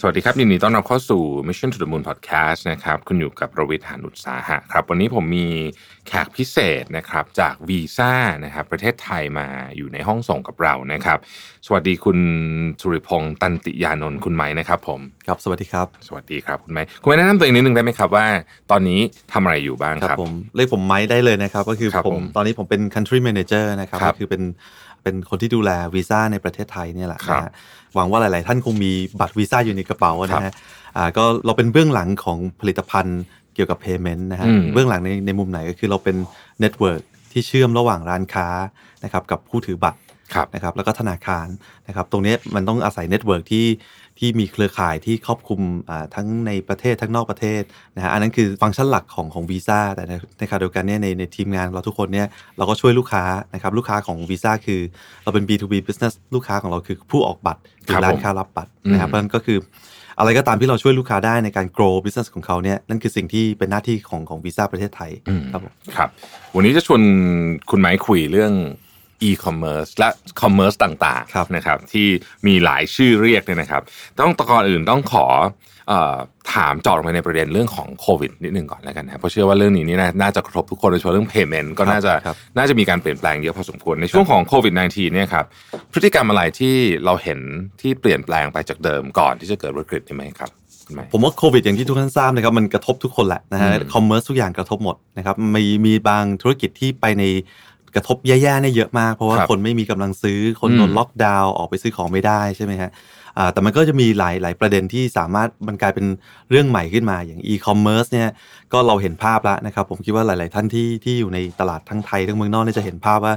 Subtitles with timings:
[0.00, 5.46] สวัสดีครับยินดีต้อนรับเข้าสู่ Mission to the Moon Podcast นะครับคุณอยู่กับประวิทย์หานุตสาหะครับ วันนี้ผมมี
[6.06, 8.12] แขกพิเศษนะครับจากวีซ่า
[8.44, 11.18] นะครับประเทศไทยมาอยู่ในห้องส่งกับเรานะครับ
[11.66, 12.18] สวัสดีคุณ
[12.80, 18.26] สุริพงษ์ตันติยานนท์คุณไม้นะครับ ผมครับสวัสดีครับ สวัสดีครับคุณไม้คุณไม้แนะนำตัวเองนิดนึงได้ไหมครับว่า
[18.70, 19.00] ตอนนี้
[19.32, 24.42] ทำอะไรอยู่บ้างครับครับผมเรียกผมไม้ได้เลยนะครับ ก็คือครับผผมมตอนนี้ผมเป็น country manager นะครับครับก็คือเป็น
[25.06, 27.52] เป็นคนที่ดูแลวีซ่าในประเทศไทยเนี่ยแหละครับนะฮะ
[27.94, 30.54] หวังว่าหลาย ๆ ท่านคงมีบัตรวีซ่าอยู่ในกระเป๋าครันะบฮะ
[30.96, 33.20] อ่าก็เราเป็นเบื้องหลังของผลิตภัณฑ์
[33.54, 36.16] เกี่ยวกับ payment นะฮะอืมเบื้องหลังในในมุมไหนก็คือเราเป็น
[36.62, 38.48] network ที่เชื่อมระหว่างร้านค้า
[39.04, 39.98] นะครับกับผู้ถือบัตร
[40.34, 41.46] ครับนะครับแล้วก็ธนาคาร
[41.88, 43.64] นะครับตรงนี้มันต้องอาศัย network ที่
[44.18, 47.62] ที่มีเครือข่ายที่ครอบคลุมอ่าทั้งในประเทศทั้งนอกประเทศ
[47.96, 52.26] นะฮะอันนั้นคือฟังก์ชันหลักของของวีซ่าแต่ในในขณะเดียวกันเนี่ยในในทีมงานเราทุกคนเนี่ย
[52.58, 54.80] เราก็ช่วยลูกค้านะครับลูกค้าของวีซ่าคือ
[55.24, 59.58] เราเป็น B2B business ลูกค้าของเราคือผู้ออกบัตรหรืครัอบร้านผมค้ารับบัตรนะครับอืมเพราะฉะนั้นก็คือ
[60.18, 66.08] อะไรก็ตามที่เราช่วยลูกค้าได้ในการ grow business ของเขาเนี่ยนั่นคือสิ่งที่เป็นหน้าที่ของของวีซ่าประเทศไทยอืมครับผมครับ
[66.54, 67.02] วันนี้จะชวน
[67.70, 68.52] คุณไม้คุยเรื่อง
[69.28, 70.08] e-commerce และ
[70.40, 72.08] commerce ต่างครับๆนะครับ ที่
[72.46, 73.82] มีหลายชื่อเรียกเนี่ยนะครับ
[74.20, 75.26] ต้องตก่อนอื่นต้องขอ
[75.88, 76.16] เอ่อ
[76.54, 85.44] ถามเจาะลงไปในประเด็นเรื่องของโควิดนิดนึงก่อนแล้วกันนะเพราะเชื่อว่าเรื่องนี้นี่น่าน่าจะกระทบทุกคนโดยเฉพาะเรื่อง payment ก็น่าจะครับน่าจะมีการเปลี่ยนแปลงเยอะพอสมควร ในช่วงของโควิด -19 เนี่ยครับ
[85.92, 87.38] พฤติกรรมอะไรที่เราเห็น
[87.80, 90.50] ที่เปลี่ยนแปลงไปจากเดิมก่อนที่จะเกิดวิกฤตใช่ไหมครับ
[90.86, 97.24] คุณไม้ผมว่าโควิดอย่างที่ทุกท่านทราบนะครับมันกระทบทุกคนแหละนะฮะอืมคอมเมอร์สทุกอย่างกระทบหมดนะครับมีมีบางธุรกิจที่ไปใน
[97.96, 102.90] กระทบแย่ๆเนี่ยเยอะมาก เพราะว่าครับคนไม่มีกำลังซื้อคนโดนอืมล็อกดาวน์ออกไปซื้อของไม่ได้ใช่ไหมฮะ
[103.38, 106.06] อ่าแต่มันก็จะมีหลายหลายประเด็นที่สามารถมันกลายเป็น
[106.50, 108.28] เรื่องใหม่ขึ้นมาอย่างอีคอมเมิร์ซเนี่ย
[108.72, 113.34] ก็เราเห็นภาพแล้วนะครับ ผมคิดว่าหลาย ๆ ท่านที่ที่อยู่ในตลาดทั้งไทยทั้งเมืองนอกเนี่ยจะเห็นภาพว่า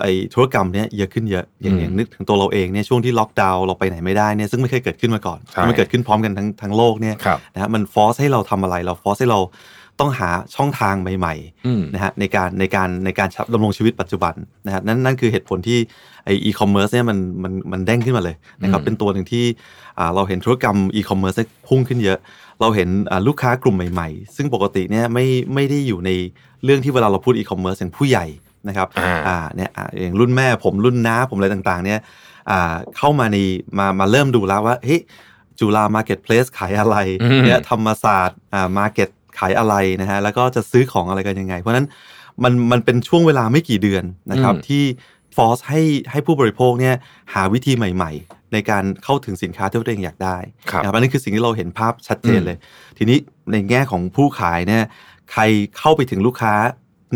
[0.00, 9.40] ไอ้ธุรกรรมเนี่ยเยอะขึ้นเยอะอย่างอย่างนึกถึงตัวเราเองเนี่ยช่วงที่ล็อกดาวน์เราไปไหนไม่ได้เนี่ยซึ่งไม่เคยเกิดขึ้นมาก่อนใช่มันเกิดขึ้นพร้อมกันทั้งทั้งโลกเนี่ยครับนะฮะมัน force ให้เราทำอะไรเรา force ให้เรา
[10.00, 11.34] ต้องหาช่องทางใหม่
[11.66, 14.34] อืมๆนะฮะในการในการในการดำรงชีวิตปัจจุบัน
[14.66, 15.78] นะครับนั่นนั่นคือเหตุผลที่
[16.24, 19.44] ไออีคอมเมิร์ซเนี่ยมันมันมันเด้งขึ้นมาเลยนะครับอืมเป็นตัวหนึ่งที่
[19.98, 21.34] อ่าเราเห็นธุรกรรมอีคอมเมิร์ซ
[21.68, 22.18] พุ่งขึ้นเยอะ
[22.60, 26.10] เราเห็นอ่าลูกค้ากลุ่มใหม่ๆ ซึ่งปกติเนี่ยไม่ไม่ได้อยู่ใน
[26.64, 28.26] เรื่องที่เวลาเราพูดอีคอมเมิร์ซอย่างผู้ใหญ่
[28.68, 32.00] นะครับอ่าอ่าเนี่ยอ่าอย่างรุ่นแม่ผมรุ่นน้าผมอะไรต่างๆ เนี่ย
[32.50, 33.36] อ่าเข้ามาใน
[33.78, 35.00] มามาเริ่มดูแล้วว่าเฮ้ย
[35.60, 39.08] จุฬามาร์เก็ตเพลสขายอะไรอืมเนี่ยธรรมศาสตร์อ่ามาร์เก็ต
[39.38, 41.86] ขายอะไรนะฮะแล้วก็จะซื้อของอะไรกันยังไง เพราะฉะนั้น
[42.44, 44.82] มันมันเป็นช่วงเวลาไม่กี่เดือนนะครับอืมที่
[45.36, 46.94] force ให้ให้ผู้บริโภคเนี่ย
[47.34, 50.36] หาวิธีใหม่ ๆ ในการเข้าถึงสินค้าที่ตัวเองอยากได้
[50.70, 52.58] ครับนะครับอันนี้คือสิ่งที่เราเห็นภาพชัดเจนอืมเลย
[52.98, 53.18] ทีนี้
[53.52, 54.84] ในแง่ของผู้ขายเนี่ย
[55.32, 55.42] ใคร
[55.78, 56.54] เข้าไปถึงลูกค้า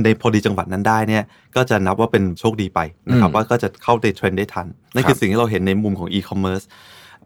[0.05, 1.23] ในพอดีจังหวะนั้นได้เนี่ย
[1.57, 6.63] ก็จะนับว่าเป็นโชคดีไปนะครับอืมว่าก็จะเข้าในเทรนด์ได้ทันนั่นครับคือสิ่งที่เราเห็นในมุมของอีคอมเมิร์ซ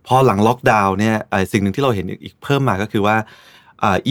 [0.07, 3.25] พอหลังล็อกดาวน์เนี่ยเอ่อสิ่งหนึ่งที่เราเห็นอีกเพิ่มมาก็คือว่าอ่า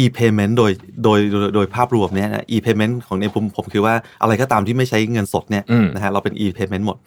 [0.02, 0.72] e-payment โดย
[1.03, 6.98] โดยโดยโดยภาพรวมเนี่ยนะ e-payment ของในผมผมคือว่าอะไรก็ตามที่ไม่ใช้เงินสดเนี่ยอืมนะฮะเราเป็น e-payment หมด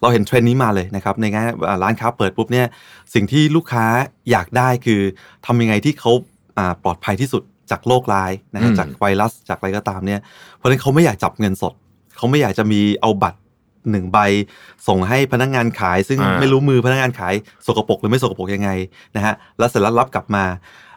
[0.00, 2.66] เราเห็นเทรนด์นี้มาเลยนะครับในแง่อ่าร้านค้าเปิดปุ๊บเนี่ย
[3.14, 3.84] สิ่งที่ลูกค้า
[4.30, 5.00] อยากได้คือ
[5.46, 6.12] ทำยังไงที่เขา
[6.58, 10.20] อ่าปลอดภัยที่สุดจากโรคร้ายนะฮะอืมจากไวรัสจากอะไรก็ตามเนี่ย
[10.56, 11.72] เพราะฉะนั้นเขาไม่อยากจับเงินสด
[12.16, 13.38] เขาไม่อยากจะมีเอาบัตร
[13.90, 14.18] หนึ่งใบ
[14.88, 17.34] ส่งให้พนักงานขาย ซึ่งอ่าไม่รู้มือพนักงานขาย
[17.66, 18.70] สกปรกหรือไม่สกปรกยังไง
[19.16, 20.44] นะฮะแล้วเสร็จแล้วรับกลับมา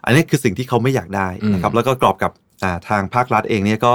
[0.04, 2.32] อันนี้คือสิ่งที่เขาไม่อยากได้นะครับแล้วก็กรอบกับ
[2.64, 3.92] อ่าทางภาครัฐเองเนี่ยก็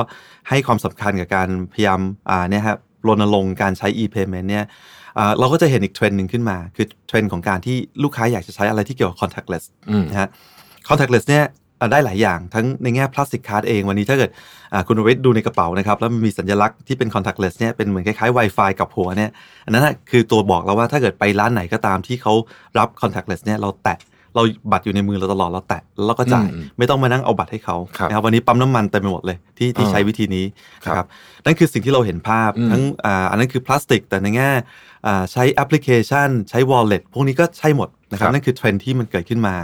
[0.50, 2.00] ให้ความสำคัญกับการพยายาม
[2.30, 2.78] อ่าเนี่ยครับ
[3.08, 4.66] รณรงค์การใช้ e-payment เนี่ย
[5.18, 10.30] อ่าเราก็จะเห็นอีกเทรนด์หนึ่งขึ้นมา คือเทรนด์ของการที่ลูกค้าอยากจะใช้อะไรที่เกี่ยวกับ contactless อืมนะฮะ
[10.88, 14.30] contactless เนี่ยอ่า ได้หลายอย่างทั้งในแง่พลาสติกการ์ดเองวันนี้ถ้าเกิด
[14.74, 19.32] อ่าคุณวิทย์ดูในกระเป๋านะครับแล้วมันมีสัญลักษณ์ที่เป็น contactless เนี่ยเป็นเหมือนคล้ายๆ Wi-Fi กับหัวเนี่ย
[19.66, 22.34] อันนั้นนะคือตัวบอกเราว่าถ้าเกิดไปร้านไหนก็ตามที่เขา
[22.78, 24.00] รับ contactless เนี่ยเราแตะ
[24.36, 30.46] เราบัตรอยู่ในมือเราตลอดเราแตะแล้วเราก็จ่ายอืมไม่ต้องมานั่งเอาบัตรให้เขาครับนะครับวันนี้ปั๊มน้ำมันเต็มไปหมดเลยที่ที่อ่าใช้วิธีนี้
[30.86, 31.08] ครับนะครับ
[31.46, 34.50] นั่นคือสิ่งที่เราเห็นภาพอืมทั้งอ่าอันนั้นคือพลาสติก แต่ในแง่
[35.08, 39.56] อ่าใช้แอปพลิเคชัน ใช้ wallet พวกนี้ก็ใช่หมดนะครับนั่นคือเทรนด์ที่มันเกิดขึ้นมา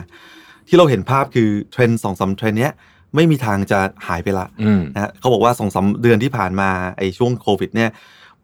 [0.70, 2.74] ที่เราเห็นภาพคือเทรนด์สองสามเทรนด์เนี้ย
[3.16, 7.90] ไม่มีทางจะหายไปละอืมนะฮะเขาบอกว่าสองสามเดือนที่ผ่านมาไอ้ช่วงโควิดเนี่ย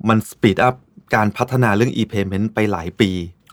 [0.10, 0.76] มัน speed up
[1.16, 3.10] การพัฒนาเรื่อง e-payment ไปหลายปี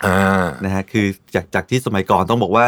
[0.06, 2.64] อ่านะฮะคือจากจากที่สมัยก่อนต้องบอกว่า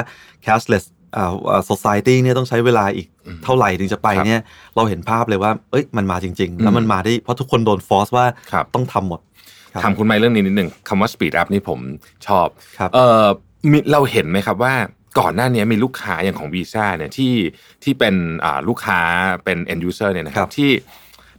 [0.47, 0.85] cashless
[1.17, 4.43] อ่าอ่า society เนี่ยต้องใช้เวลาอีกอืมเท่าไหร่ถึงจะไปครับเนี่ย
[4.77, 9.21] เราเห็นภาพเลยว่า เอ้ยมันมาจริงๆอืมแล้วมันมาได้เพราะทุกคนโดน force ว่าครับต้องทำหมด
[9.73, 11.79] ครับถามคุณไมค์เรื่องนี้นิดหนึ่งคำว่า speed up นี่ผม
[12.27, 12.47] ชอบ
[12.79, 13.25] ครับเออ
[13.71, 14.75] มีเราเห็นไหมครับว่า
[15.19, 17.35] ก่อนหน้านี้มีลูกค้าอย่างของวีซ่าเนี่ยที่
[17.85, 18.15] ที่เป็น
[18.45, 19.01] อ่าลูกค้า
[19.45, 20.71] เป็น end user เนี่ยนะคครัรับบที่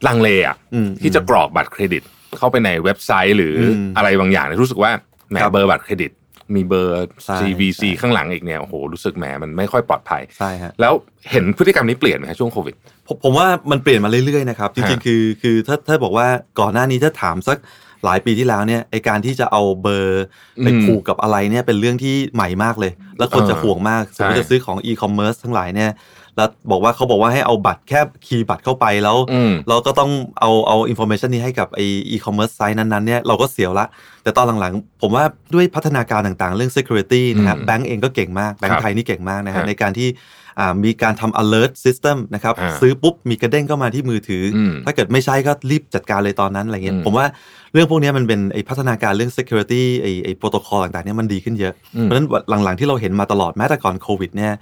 [0.07, 2.04] ลังเลอะอืมที่จะกรอกบัตรเครดิต
[2.38, 4.92] เข้าไปในเว็บไซต์หรืออมอะไรบางอย่างเนี่ยรู้สึกว่า
[5.30, 6.12] แหมครับเบอร์บัตรเครดิต
[6.56, 6.95] มีเบอร์
[7.25, 10.94] ใช่ CVC ใช่ข้างหลังอีกเนี่ยโอ้โหรู้สึกแหมมันไม่ค่อยปลอดภัยใช่ฮะแล้ว
[11.31, 12.75] เห็นพฤติกรรมนี้เปลี่ยนไหมฮะช่วงโควิด
[13.07, 16.27] ผมผมว่ามันเปลี่ยนมาเรื่อยๆนะครับจริงฮะๆคือคือถ้าถ้าบอกว่า
[16.60, 17.57] ก่อนหน้านี้ถ้าถามสัก
[18.06, 20.25] หลายปีที่แล้วเนี่ยไอการที่จะเอาเบอร์
[20.63, 25.92] ไปอืมผูกกับอะไรเนี่ยเป็นเรื่องที่ใหม่มากเลย แล้วคนจะเออห่วงมากสมมติใช่จะซื้อของอีคอมเมิร์ซทั้งหลายเนี่ย
[26.38, 31.80] แล้วบอกว่าเขาบอกว่าให้เอาบัตรแค่คีย์บัตรเข้าไปแล้วอืมเราก็ต้องเอาเอา information นี้ให้กับไอ
[32.12, 33.86] อีคอมเมิร์ซ site นั้นๆเนี่ยเราก็เสียวละ
[34.24, 35.24] แต่ตอนหลังๆ ผมว่า
[35.54, 40.44] ด้วยพัฒนาการต่างๆ เรื่อง security นะครับอืมแบงก์เองก็เก่งมากแบงก์ครัก์บไทยนี่เก่งมากนะฮะฮะในการที่อ่า
[40.84, 47.25] มีการทำ alert system นะครับอ่าซื้อปุ๊บ มีกระเด้งเข้ามาที่มือถืออมถ้าเกิดไม่ใช่ก็รีบจัดการเลยตอนนั้นอะไรเงี้ยอืมผมว่า
[47.74, 52.28] เรื่องพวกเนี้ยมันเป็นไอพัฒนาการเรื่อง security ไอไอโปรโตคอลต่างๆเนี่ยมันดีขึ้นเยอะอืมเพราะฉะนั้น
[52.63, 54.54] หลังๆที่เราเห็นมาตลอดแม้แต่ก่อนโควิดเนี่ย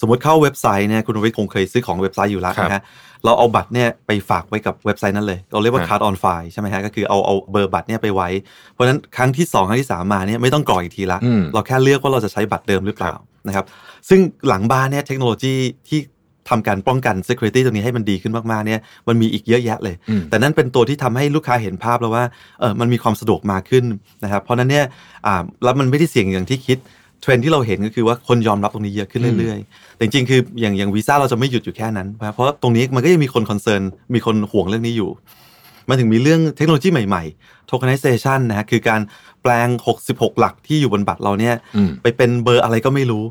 [0.00, 2.82] สมมติเข้าเว็บไซต์เนี่ยคุณวิทย์คงเคยซื้อของเว็บไซต์อยู่แล้วครับนะฮะ
[3.24, 8.28] เราเอาบัตรเนี่ยไปฝากไว้กับเว็บไซต์นั้นเลย เราเรียกว่าฮะ card on file ใช่ไหมฮะก็คือเอาเอาเบอร์บัตรเนี่ยไปไว้
[8.72, 13.12] เพราะฉะนั้นครั้งที่ 2 ครั้งที่ 3 มาเนี่ยไม่ต้องกรอกอีกทีละอืมเราแค่เลือกว่าเราจะใช้บัตรเดิมหรือเปล่า
[13.48, 13.66] นะครับ
[14.08, 15.54] ซึ่งหลังบ้านเนี่ยเทคโนโลยี
[15.88, 16.00] ที่
[16.48, 22.24] ทำการป้องกัน security ตรงนี้ให้มันดีขึ้นมาก ๆ เนี่ยมันมีอีกเยอะแยะเลยอืมแต่นั่นเป็นตัวที่ทำให้ลูกค้าเห็นภาพแล้วว่า
[22.60, 23.84] เออมันมีความสะดวกมากขึ้น
[24.24, 24.84] นะครับ เพราะฉะนั้นเนี่ย
[25.26, 26.78] อ่าแล้วมันไม่ได้เสี่ยงอย่างที่คิด
[27.22, 33.82] เทรนด์ที่เราเห็นก็คือว่าคนยอมรับตรงนี้เยอะขึ้นเรื่อยๆ แต่จริงๆ คืออย่างอย่างวีซ่าเราจะไม่หยุดอยู่แค่นั้นนะครับเพราะตรงนี้มันก็ยังมีคน concern
[34.14, 35.10] มีคนห่วงเรื่องนี้อยู่
[35.88, 39.00] มันถึงมีเรื่องเทคโนโลยีใหม่ๆ tokenization นะฮะคือการ
[39.42, 39.68] แปลง
[40.04, 43.24] 16 หลักที่อยู่บนบัตรเราเนี่ยอืมไปเป็นเบอร์อะไรก็ไม่รู้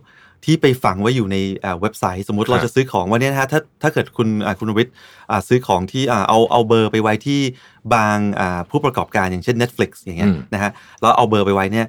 [0.46, 4.94] ที่ไปฝังไว้อยู่ในอ่าเว็บไซต์ สมมุติครับเราจะซื้อของวันนี้นะฮะถ้าถ้าเกิดคุณอ่าคุณวิทย์
[5.32, 7.40] อ่าซื้อของที่อ่าเอาเอาเบอร์ไปไว้ที่
[7.94, 10.72] บางอ่าผู้ประกอบการอย่างเช่น Netflix อย่างเงี้ยอืมนะฮะ
[11.02, 11.86] แล้วเอาเบอร์ไปไว้เนี่ย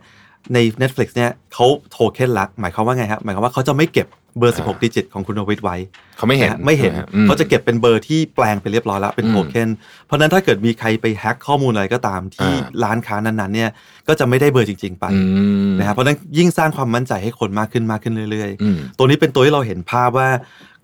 [0.55, 4.07] ใน Netflix เนี่ยเขา tokenize หมายความว่าไงครับหมายความว่าเขาจะไม่เก็บ
[4.39, 5.77] เบอร์ 16 digit ของคุณวิทย์ไว้
[6.17, 9.69] เขาไม่เห็นนะฮะไม่เห็นใช่ฮอืมเขาจะเก็บเป็นเบอร์ที่แปลงไปเรียบร้อยแล้วเป็นอืมโทเค็น
[10.07, 13.71] เพราะฉะนั้นถ้าเกิดมีใครไปแฮ็กข้อมูลอะไรก็ตามที่อ่าร้านค้านั้นๆเนี่ย
[14.09, 15.21] ก็จะไม่ได้เบอร์จริง ๆ ไปอื
[15.69, 20.29] มนะครับเพราะฉะนั้นยิ่งสร้างความมั่นใจให้คนมากขึ้นมากขึ้นเรื่อยอืมๆตัวนี้เป็นตัวที่เราเห็นภาพว่า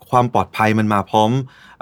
[0.09, 1.31] ความปลอดภัยมันมาพร้อม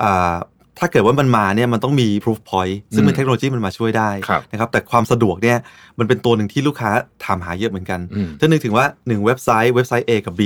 [0.03, 0.33] อา
[0.79, 5.57] ถ้าเกิดว่ามันมาเนี่ยมันต้องมี proof point ซึ่งเป็นอืมเทคโนโลยีมันมาช่วยได้ครับนะครับแต่ความสะดวกเนี่ย
[5.99, 6.91] มันเป็นตัวหนึ่งที่ลูกค้า
[7.23, 10.41] ถามหาเยอะเหมือนกันอืมถ้านึกถึงว่า 1 เว็บไซต์เว็บไซต์ A กับ B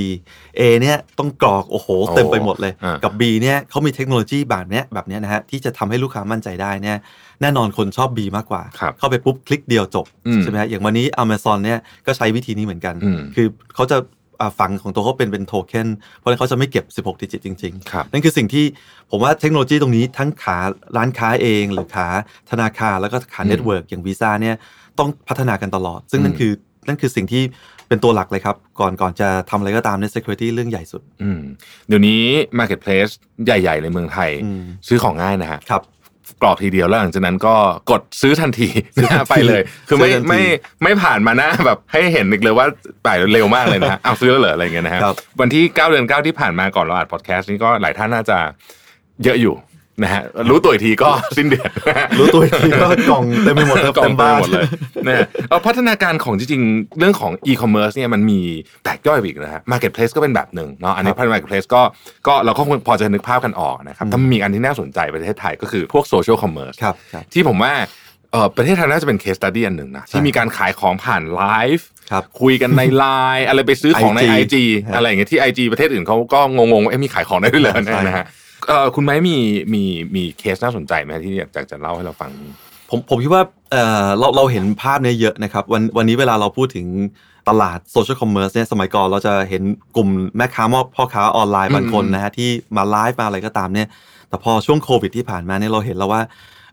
[0.60, 6.96] A เนี่ยต้องกรอกโอ้โห เต็มไปหมดเลยอ่ากักับ B เนี่ยเขามีเทคโนโลยีแบบเนี้ยแบบเนี้ยนะฮะที่จะทำให้ลูกค้ามั่นใจได้เนี่ย
[7.40, 14.17] แน่นอนคนชอบ B มากกว่าครับเข้าไปปุ๊บคลิกเดียวจบอืมใช่ไหมฮะอย่างวันนี้ Amazon เนี่ยก็ใช้วิธีนี้เหมือนกันอืมคือเขาจะอ่า
[14.58, 18.64] ฝังของตัวเขาเป็นเป็นโทเค็นเพราะฉะนั้นเขาจะไม่เก็บ 16 digit จริงครับๆนั่นคือสิ่งที่
[19.10, 20.58] ผมว่าเทคโนโลยีตรงนี้ทั้งขา
[20.96, 22.08] ร้านค้าเอง หรือขา
[22.50, 24.56] ธนาคารแล้วก็ขาอืม network อย่างวีซ่าเนี่ย
[24.98, 26.52] ต้องพัฒนากันตลอด ซึ่งนั่อืนมคือ
[26.86, 27.42] นั่นคือสิ่งที่
[27.88, 31.40] เป็นตัวหลักเลยครับ ก่อนก่อนจะทำอะไรก็ตามใน security เรื่องใหญ่สุด อืม
[31.88, 32.22] เดี๋ยวนี้
[32.58, 33.12] Marketplace
[33.44, 35.82] ใหญ่ ๆ ในเมืองไทยอืมซื้อของง่ายนะฮะครับ
[36.42, 37.54] กรอกทีเดียวแล้วหลังจากนั้นก็
[37.90, 40.42] กดซื้อทันทีซื้อทันทีไปเลย คือไม่ซื้อทันทีไม่
[40.82, 42.66] ไม่ผ่านมาหน้าแบบให้เห็นอีกเลยว่า
[43.04, 48.38] ไปเร็วมากเลยนะฮะเอาซื้อแล้วเหรออะไรเงี้ยนะฮะครับวันที่ 9 เดือน 9 ที่ผ่านมาก่อนเราอัดพอดแคสต์นี้ก็หลายท่านน่าจะ
[49.24, 49.54] เยอะอยู่
[50.02, 51.70] นะฮะรู้ตัวอีกทีก็สิ้นเดือน
[52.18, 54.66] รู้ตัวอีกทีก็กล่องเต็มไปหมดครับกล่องเต็มเต็มบ้านไปหมดเลย
[55.06, 58.40] นะฮะเอาพัฒนาการของจริงๆ เรื่องของอีคอมเมิร์ซเนี่ยมันมี
[58.84, 61.82] แตกย่อยไปอีกนะฮะมาร์เก็ตเพลสก็เป็นแบบหนึ่งเนาะอันนี้พัฒนามาร์เก็ตเพลสก็
[62.26, 67.72] ก็เราก็คงพอจะนึกภาพกันออกนะครับแต่มันมีอันที่น่าสนใจประเทศไทยก็คือพวกโซเชียลคอมเมิร์ซครับครับที่ผมว่า
[68.32, 71.42] เออประเทศไทยน่าจะเป็น case study อันหนึ่งนะใช่ที่มีการขายของผ่านไล
[71.76, 73.04] ฟ์ครับคุยกันในไล
[73.36, 78.26] น์อะไรไปซื้อของใน IG IG ครับอะไรอย่างเงี้ยที่ IG ประเทศอื่นเขาก็งงๆว่าเอ๊ะมีขายของได้ด้วยเหรอใช่นะฮะ
[78.66, 79.36] เออคุณไมค์มี
[79.74, 79.82] มี
[80.14, 82.30] มีเคสน่าสนใจไหมที่อยากจะเล่าให้เราฟัง
[82.90, 86.86] ผมผมคิดว่าเอ่อเราเราเห็นภาพเนี้ยเยอะนะครับ วันวันนี้เวลาเราพูดถึง
[87.48, 89.62] ตลาดโซเชียลคอมเมิร์ซเนี่ยสมัยก่อนเราจะเห็น
[89.96, 93.88] กลุ่มแม่ค้าพ่อค้าออนไลน์บางคนนะฮะที่มาไลฟ์มาอะไรก็ตามเนี่ย
[94.28, 96.22] แต่พอช่วงโควิดที่ผ่านมาเนี่ยเราเห็นแล้วว่า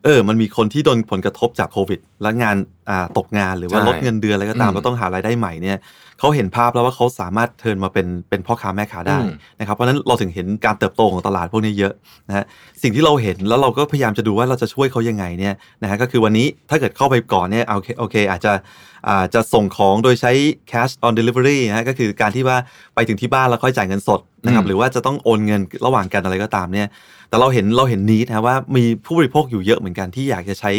[0.04, 2.56] เออ มันมีคนที่โดนผลกระทบจากโควิด และงาน
[2.90, 5.78] อ่าตกงานหรือว่าใช่ลดเงินเดือนอะไรก็ตามอืมแล้วต้องหารายได้ใหม่เนี่ย
[6.20, 11.94] เขาเห็นภาพแล้วว่าเขาสามารถเทิร์นมาเป็นเป็นพ่อค้าแม่ค้าได้อืมนะครับเพราะฉะนั้นเราถึงเห็นการเติบโตของตลาดพวกนี้เยอะ
[12.28, 12.46] นะฮะ
[12.84, 18.54] สิ่งที่เราเห็นแล้วเราก็พยายามจะดูว่าเราจะช่วยเขายังไงเนี่ยนะฮะก็คือวันนี้ถ้าเกิดเข้าไปก่อนเนี่ยโอเคโอเคอาจจะ
[19.10, 20.32] อาจจะส่งของโดยใช้
[20.72, 22.58] cash on delivery นะฮะก็คือการที่ว่า
[22.96, 26.88] ไปถึงที่บ้านแล้วค่อยจ่ายเงินสดนะครับอืมหรือว่าจะต้องโอนเงินระหว่างกันอะไรก็ตามเนี่ย
[27.30, 30.72] แต่เราเห็นเราเห็นนี้นะว่ามีผู้บริโภคอยู่เยอะเหมือนกันที่อยากจะใช้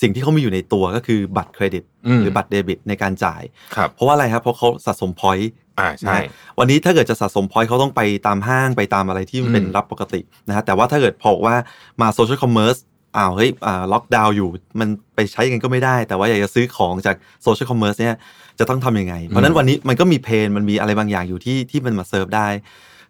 [0.00, 3.42] สิ่งที่เขามีอยู่ในตัวก็คือบัตรเครดิตอืมหรือบัตรเดบิตในการจ่าย
[3.76, 6.22] ครับเพราะว่าอะไรครับ เพราะเขาสะสม point อ่าใช่นะฮะ
[6.58, 11.56] วันนี้ถ้าเกิดจะสะสม point เขาต้องไปตามห้างไปตามอะไรที่มันเป็นอืมรับปกตินะฮะแต่ว่าถ้าเกิดพอว่า
[12.00, 12.76] มาโซเชียลคอมเมิร์ซ
[13.16, 14.48] อ้าวเฮ้ยอ่าล็อกดาวน์อยู่
[14.80, 18.16] มันไปใช้กันก็ไม่ได้ แต่ว่าอยากจะซื้อของจากsocial commerce เนี่ย
[18.58, 22.48] จะต้องทำยังไง เพราะฉะนั้นวันนี้มันก็มี pain มันมีอะไรบางอย่างอยู่ที่ที่มันมาเซิร์ฟได้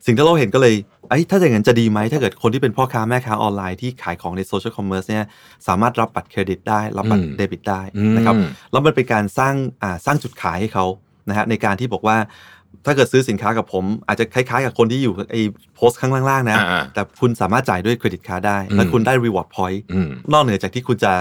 [0.07, 0.75] สิ่งที่เราเห็นก็เลย
[1.11, 5.25] เอ้ยถ้าอย่างนั้นจะดีไหมถ้าเกิดคนที่เป็นพ่อค้าแม่ค้าออนไลน์ที่ขายของใน social commerce เนี่ย
[5.69, 8.35] สามารถรับบัตรเครดิตได้รับบัตรอืมเดบิตได้อืมนะครับ
[8.73, 10.85] แล้วมันเป็นการสร้างอ่าสร้างจุดขายให้เขา
[11.28, 12.17] นะฮะในการที่บอกว่า
[12.87, 15.43] ถ้าเกิดซื้อสินค้ากับผม อาจจะคล้ายๆ กับคนที่อยู่ไอ้
[15.75, 21.13] โพสต์ข้างล่างๆนะอ่าแต่คุณสามารถจ่ายด้วย credit card ได้อืมและคุณได้ reward point อืมนอกเหนือจากที่คุณจะ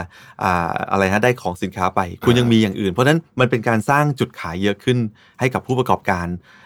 [0.44, 4.98] อ่าอะไรฮะได้ของสินค้าไป คุณอ่ายัยังมีอย่างอื่น เพราะฉะนั้นมันเป็นการสร้างจุดขายเยอะขึ้น
[5.40, 6.26] ให้กับผู้ประกอบการ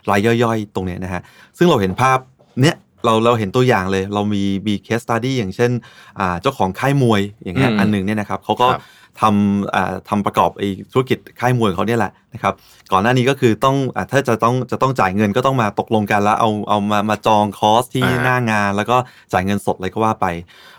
[0.10, 1.22] รายย่อยๆ ตรงเนี้ยนะฮะ
[1.58, 2.18] ซึ่งเราเห็นภาพ
[2.62, 5.72] เนี้ยเราเราเห็นตัวอย่างเลย เรามีมี case study อย่างเช่น
[6.20, 8.82] อ่าเจ้าของค่ายมวยอย่างเงี้ยอืมอันหนึ่งเนี่ยนะครับเขาก็ครับ
[9.22, 12.54] ทำอ่าทำประกอบไอ้ธุรกิจค่ายมวยของเขาเนี่ยแหละนะครับ
[12.92, 18.98] ก่อนหน้านี้ก็คือต้องอาถ้าจะต้องจะต้องจ่ายเงินก็ต้องมาตกลงกันแล้วเอาเอามามาจองคอร์สที่อ่าหน้างาน แล้วก็
[19.34, 20.28] จ่ายเงินสดอะไรก็ว่าไป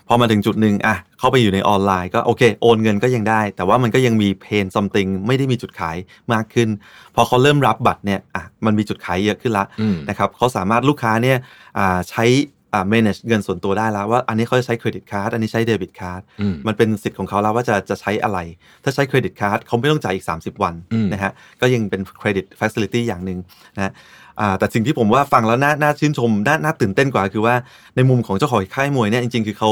[0.07, 5.97] พอมาถึงจุดหนึ่งอะเข้าไปอยู่ในออนไลน์ก็โอเคโอนเงินก็ยังได้ แต่ว่ามันก็ยังมี pain something ไม่ได้มีจุดขาย
[6.33, 6.69] มากขึ้น
[7.15, 11.37] พอเขาเริ่มรับบัตรเนี่ยอะมันมีจุดขายเยอะขึ้นละอืมนะครับเขาสามารถลูกค้าเนี่ย
[11.77, 12.25] อ่าใช้
[12.73, 18.39] อ่า manage เงินส่วนตัวได้แล้วว่าอันนี้เขาจะใช้ credit card อันนี้ใช้ debit card อืมมันเป็นสิทธิ์ของเขาแล้วว่าจะจะใช้อะไร
[18.83, 23.37] ถ้าใช้ credit card เขาไม่ต้องจ่ายอีก 30 วันอืมนะฮะก็ยังเป็นเครดิตฟ a c i l i t y อย่างหนึ่ง
[23.75, 23.93] นะฮะ
[24.39, 27.55] อ่าแต่สิ่งที่ผมว่าฟังแล้วน่าน่าชื่นชมน่าน่าตื่นเต้นกว่าคือว่า
[27.95, 29.71] ในมุมของเจ้าของค่ายมวยเนี่ยจริงๆ คือเขา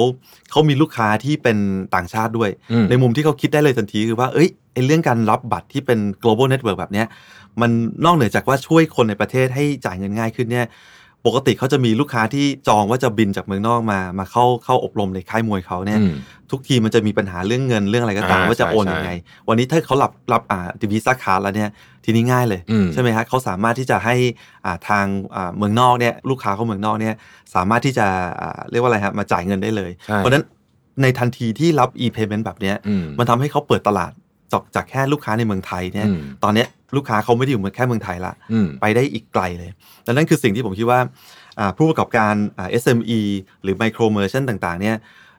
[0.52, 1.58] เขามีลูกค้าที่เป็น
[1.96, 7.08] ต่างชาติด้วยอืมในมุมที่เขาคิดได้เลยทันทีคือว่าเอ้ยไอเรื่องการรับบัตรที่เป็น global network แบบเนี้ย
[7.62, 7.72] มัน
[8.06, 10.68] นอกเหนือจากว่าช่วยคนในประเทศให้จ่ายเงินง่ายขึ้นเนี่ย
[11.26, 16.14] ปกติเขาจะมีลูกค้าที่จองว่าจะบินจากเมืองนอกมา มาเข้าเข้าอบรมในค่ายมวยเขาเนี่ยอืม
[16.52, 19.12] ทุกทีมันจะมีปัญหาเรื่องเงินเรื่องอะไรก็ตามอ่าว่าจะโอนใช่ยังไง
[19.50, 21.70] วันนี้ถ้าเขารับรับอ่าดิวิซ่าคาร์แล้วเนี่ย
[22.06, 24.16] ทีนี้ง่ายเลยอืมใช่ไหมฮะเขาสามารถที่จะให้
[24.66, 27.16] อ่าทางอ่าเมืองนอกเนี่ยลูกค้าเขาเมืองนอกเนี่ย
[27.56, 28.08] สามารถที่จะ
[28.42, 30.46] อ่าเรียกว่าอะไรฮะมาจ่ายเงินได้เลยใช่เพราะฉะนั้น
[31.02, 34.12] ในทันทีที่รับ e-payment แบบเนี้ยอืมมันทำให้เขาเปิดตลาด
[34.52, 39.72] จากจากแค่ลูกค้าในเมืองไทยเนี่ยอืมตอนเนี้ยลูกค้าเขาไม่ได้อยู่แค่เมืองไทยละอืมไปได้อีกไกลเลย
[40.06, 41.00] และนั่นคือสิ่งที่ผมคิดว่า
[41.60, 43.20] อ่าผู้ประกอบการอ่า SME
[43.64, 44.96] หรือ Micro Merchant ต่างๆ เนี่ย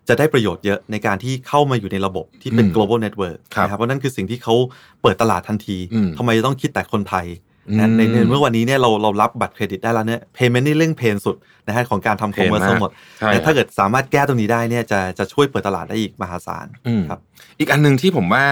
[0.08, 4.54] จะได้ประโยชน์เยอะในการที่เข้ามาอยู่ในระบบที่เป็นอืม global network ครับนะครับเพราะนั่นคือสิ่งที่เขา
[5.02, 11.36] เปิดตลาดทันทีอืมทำไมจะต้องคิดแต่คนไทยอืม นะในในเมื่อวันนี้เนี่ยเราเรารับบัตรเครดิตได้แล้วเนี่ย payment นี่เรื่อง pain สุด
[11.66, 17.20] นะฮะของการทำเพน commerce มากทั้งหมดใช่แต่ถ้าเกิดสามารถแก้ตรงนี้ได้เนี่ยจะจะช่วยเปิดตลาดได้อีกมหาศาลอืมครับ
[17.58, 18.44] อีกอันหนึ่งที่ผมว่า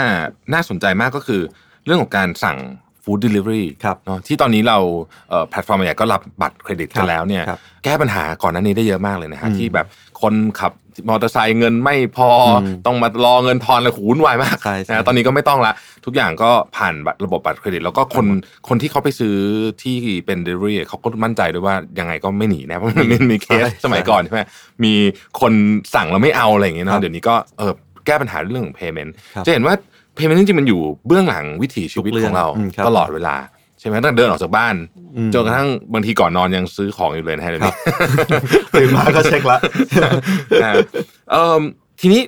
[0.53, 1.41] น่าสนใจมากก็คือ
[1.85, 2.59] เรื่องของการสั่ง
[3.05, 4.79] food delivery ครับเนาะที่ตอนนี้เรา
[5.31, 9.87] เอ่อแพลตฟอร์มใหญ่ก็รับบัตรเครดิตกันครับแล้วเนี่ยครับแก้ปัญหาก่อนหน้านี้ได้เยอะมากเลยนะฮะอืมที่แบบ
[10.23, 10.73] คนขับ
[11.09, 15.73] มอเตอร์ไซค์เงินไม่พออืมต้องมารอเงินทอนเลยโหวุ่นวายมากใช่ใช่นะตอนนี้ก็ไม่ต้องละ
[16.05, 18.27] ทุกอย่างก็ผ่านบัตรระบบบัตรเครดิต แล้วก็คน
[18.69, 19.37] คนที่เขาไปซื้อ
[19.83, 24.43] ที่เป็นเดลิเวอรี่เขาก็มั่นใจด้วยว่ายังไงก็ไม่หนีนะเพราะมันมีมีเคสใช่สมัยก่อนใช่ไหม
[24.85, 24.93] มี
[25.41, 25.53] คน
[25.95, 27.73] สั่งแล้วไม่เอาอะไรอย่างเงี้ยครัเนาะครับเดี๋ยวนี้ก็เออ
[28.07, 29.75] แก้ปัญหาเรื่องของ payment ครับจะเห็นว่า
[30.17, 33.37] payment จริงๆมันอยู่เบื้องหลังวิถีชีวิตทุกเรื่องของเราอืมครับตลอดเวลา
[33.81, 34.75] ใช่ไหมตั้งแต่เดินออกจากบ้าน
[35.17, 37.75] อืมจนกระทั่งบางทีก่อนนอนยังซื้อของอยู่เลยนะฮะเดี๋ยวนี้
[38.75, 39.59] ตื่นมาก็เช็คละ
[40.63, 40.75] นะ
[41.31, 41.63] เอิ่ม
[42.01, 42.23] ทีนี้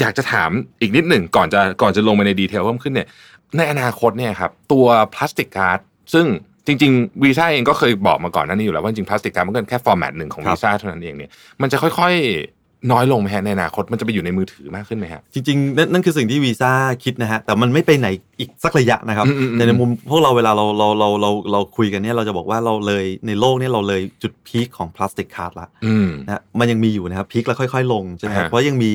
[0.00, 0.50] อยากจะถาม
[0.80, 3.08] อีกนิดหนึ่งก่อนจะก่อนจะลงไปใน detail เพิ่มขึ้นเนี่ย
[3.56, 5.80] ในอนาคตเนี่ยครับตัว plastic card
[6.14, 6.26] ซึ่ง
[6.66, 16.72] จริงๆวีซ่าเองก็เคยบอกมาก่อนหน้านี้อยู่แล้วว่าจริง plastic card มันก็เป็นแค่ format หนึ่งของครับวีซ่าเท่านั้นเองเนี่ยมันจะค่อยๆ น้อยลงไหมฮะในอนาคตมันจะไปอยู่ในมือถือมากขึ้นไหมฮะจริงๆนั่นนั่นคือสิ่งที่วีซ่า
[17.04, 28.90] คิดนะฮะแต่มันไม่ไปไหนอีกสักระยะนะครับอืมอืมอืมแต่ในมุมพวกเราเวลาเราเราเราเราเราคุยกันเนี่ยเราจะบอกว่าเราเลยในโลกเนี้เราเลยจุดพีคของพลาสติกการ์ดละอืมนะฮะมันยังมีอยู่นะครับพีคแล้วค่อย ๆ ลงใช่ไหมครับฮะเพราะยังมี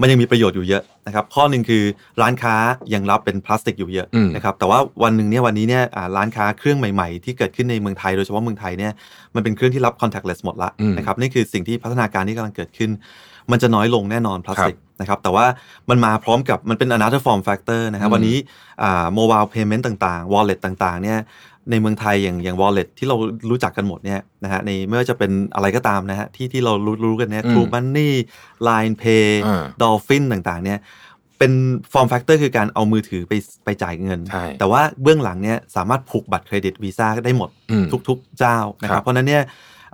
[0.00, 1.82] มันยังมีประโยชน์อยู่เยอะนะครับข้อหนึ่งคือ
[2.20, 2.54] ร้านค้า
[2.94, 8.92] ยังรับเป็นพลาสติกอยู่เยอะอืมนะครับแต่ว่าวันหนึ่งเนี่ยวันนี้เนี่ยอ่าร้านค้าเครื่องใหม่ๆ ที่เกิดขึ้นในเมืองไทยโดยเฉพาะเมืองไทยเนี่ย
[9.34, 12.90] มันเป็นเครื่องที่รับ contactless หมดละอืมนะครับนี่คือสิ่งที่พัฒนาการที่กำลังเกิดขึ้น
[13.52, 15.46] มันจะน้อยลงแน่นอนพลาสติกนะครับแต่ว่า
[15.90, 18.36] มันมาพร้อมกับมันเป็น another form factor นะครับอืมวันนี้
[18.82, 21.18] อ่า mobile payment ต่างๆ wallet ต่างๆเนี่ย
[21.70, 23.16] ในเมืองไทยอย่างอย่าง wallet ที่เรา
[23.50, 28.10] รู้จักกันหมดเนี่ยนะฮะในไม่ว่าจะเป็นอะไรก็ตามนะฮะที่ที่เรารู้รู้กันเนี่ยอืม True Money
[28.68, 30.78] Line Pay อ่า Dolphin ต่างๆ เนี่ย
[31.38, 31.52] เป็น
[31.92, 33.32] form factor คือการเอามือถือไป
[33.64, 39.42] ไปจ่ายเงินใช่แต่ว่าเบื้องหลังเนี่ยสามารถผูกบัตรเครดิตวีซ่าได้หมดอืมทุกๆเจ้านะคครัรับบเพราะฉะนั้นเนี่ย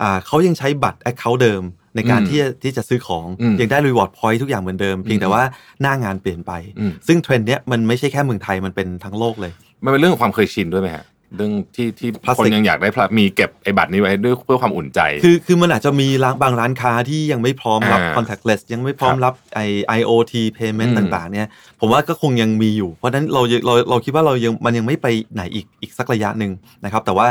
[0.03, 1.63] อ่าเขายังใช้บัตร account เดิม
[1.97, 5.43] ในการอืมที่จะที่จะซื้อของอืมยังได้ reward point ทุกอย่างเหมือนเดิม เพียงแต่ว่า
[5.83, 9.53] หน้างานเปลี่ยนไปอืมซึ่งเทรนด์เนี้ยมันไม่ใช่แค่เมืองไทยมันเป็นทั้งโลกเลย
[9.85, 11.05] มันเป็นเรื่องของความเคยชินด้วยไหมฮะ
[11.37, 19.61] เรื่องที่ที่พลาสคนติกยังอยากได้พลามีเก็บไอ้บัตรนี้ไว้ด้วยเพื่อความอุ่นใจ คือคือมันอาจจะมีร้านบางร้านค้าที่ยังไม่พร้อมรับอ่า contactless ยังไม่พร้อมครับรับไอ
[19.99, 21.47] IoT payment อืมต่างๆ เนี่ย
[21.81, 26.53] ผมว่าก็คงยังมีอยู่ เพราะฉะนั้นเราเราเราคิดว่าเรายังมันยังไม่ไปไหนอีกอีกสักระยะหนึ่ง
[26.85, 27.27] นะครับ แต่ว่า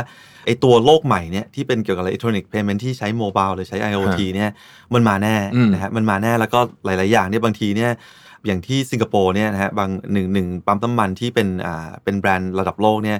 [0.46, 4.50] ไอตัวโลกใหม่เนี่ยที่เป็นเกี่ยวกับ electronic payment ที่ใช้โมบายหรือใช้ IoT เนี่ย
[4.94, 7.92] มันมาแน่อืมนะฮะมันมาแน่แล้วก็หลาย ๆ อย่างเนี่ยบางทีเนี่ย
[8.46, 13.18] อย่างที่สิงคโปร์เนี่ยนะฮะบางหนึ่งหนึ่งปั๊มน้ำมันที่เป็นอ่าเป็นแบรนด์ระดับโลกเนี่ย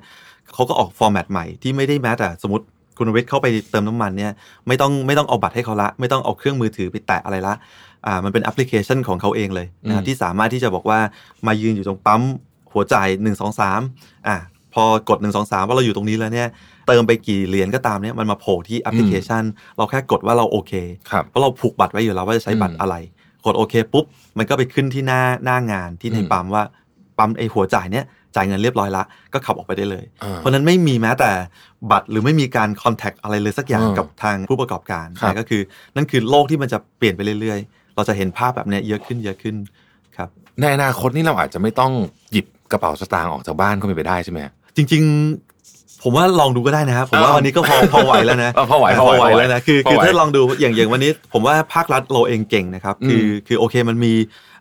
[0.52, 2.64] เขาก็ออกฟอร์แมตใหม่ที่ไม่ได้แม้แต่สมมติ
[2.98, 4.32] คุณวิทย์เข้าไปเติมน้ำมันเนี่ย
[4.66, 7.54] ไม่ต้องไม่ต้องเอาบัตรให้เขาละ ไม่ต้องเอาเครื่องมือถือไปแตะอะไรละ
[8.06, 10.98] อ่ามันเป็นแอปพลิเคชันของเขาเองเลยนะอืมที่สามารถที่จะบอกว่า
[11.46, 12.22] มายืนอยู่ตรงปั๊ม
[12.72, 14.36] หัวจ่าย1 2 3อะ
[14.74, 16.48] พอกด 1 2 3 ว่าเราอยู่ตรงนี้แล้วเนี่ย
[16.86, 19.42] เติมไปกี่เหรียญก็ตามเนี่ยมันมาโผล่ที่แอปพลิเคชัน
[19.76, 20.72] เราแค่กดว่าเราโอเค
[21.10, 22.94] ครับเพราะเราผูกบัตรไว้อยู่แล้วว่าจะใช้บัตรอืมอะไร
[23.46, 24.04] กดโอเคปุ๊บ
[24.38, 26.62] มันก็ไปขึ้นที่หน้าหน้างานที่ในอืมปั๊มว่า
[27.18, 28.04] ปั๊มไอหัวจ่ายเนี้ย
[28.36, 31.30] จ่ายเงินเรียบร้อยละก็ขับออกไปได้เลยอ่าเพราะฉะนั้นไม่มีแม้แต่
[31.90, 35.62] บัตรหรือไม่มีการคอนแทคอะไรเลยสักอย่างอ่ากักับทางผู้ประกอบการครับนะก็คือ
[35.96, 39.56] นั่นคือโลกที่มันจะเปลี่ยนไปเรื่อยๆ เราจะเห็นภาพแบบเนี้ยเยอะขึ้นเยอะขึ้น
[40.16, 40.28] ครับ
[40.60, 41.92] ในอนาคตนี่เราอาจจะไม่ต้อง
[42.32, 45.02] หยิบกระเป๋าสตางค์ออกจากบ้านก็เป็นไปได้ใช่ไหมฮะจริง
[45.38, 45.53] ๆ
[46.04, 54.12] ผมว่าลองดูก็ได้นะครับผมว่าเอาวันนี้ก็พอพอไหวแล้วนะเออพอไหวพอไหวพอไหวแล้วนะคือพอคือไหวถ้าลองดูอย่างอย่างวันนี้ ผมว่าภาครัฐเราเองเก่งนะครับคืออืมคือโอเคมันมี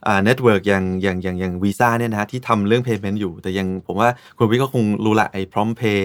[0.08, 6.02] อ่า network อย่างอย่างอย่างอย่างวีซ่าเนี่ยนะฮะที่ทำเรื่อง payment อยู่ แต่ยังผมว่าคุณวิทย์ก็คงรู้ละไอ้ PromptPay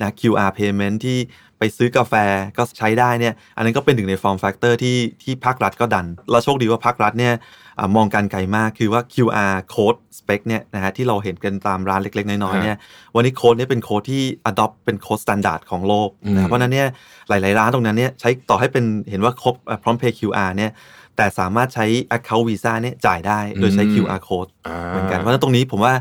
[0.00, 1.18] นะ QR payment ที่
[1.62, 2.14] ไปซื้อกาแฟ
[2.58, 7.34] ก็ใช้ได้เนี่ยอันนั้นก็เป็นหนึ่งใน form factor ที่ที่ภาครัฐก็ดันแล้วโชคดีว่าภาครัฐเนี่ย
[7.78, 12.78] อ่ามองการไกลมากคือว่า QR code spec เนี่ยนะฮะที่เราเห็นกันตามร้านเล็ก ๆ น้อยๆเนี่ย
[13.14, 16.88] วันนี้โค้ดเนี่ยเป็นโค้ดที่ adopt เป็นโค้ด standard ของโลกอืมนะครับเพราะฉะนั้นเนี่ย
[17.28, 20.70] หลาย ๆ ร้านตรงนั้นเนี่ยใช้ต่อให้เป็นเห็นว่าครบเอ่อ prompt pay QR เนี่ย
[21.16, 25.94] แต่สามารถใช้ account visa เนี่ยจ่ายได้โดยใช้ QR code อ่าเหมือนกันเพราะฉะนั้นตรงนี้ผมว่า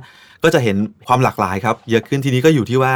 [0.44, 0.78] ก็จะเห็น
[1.08, 2.94] ความหลากหลายครับเยอะขึ้นทีนี้ก็อยู่ที่ว่า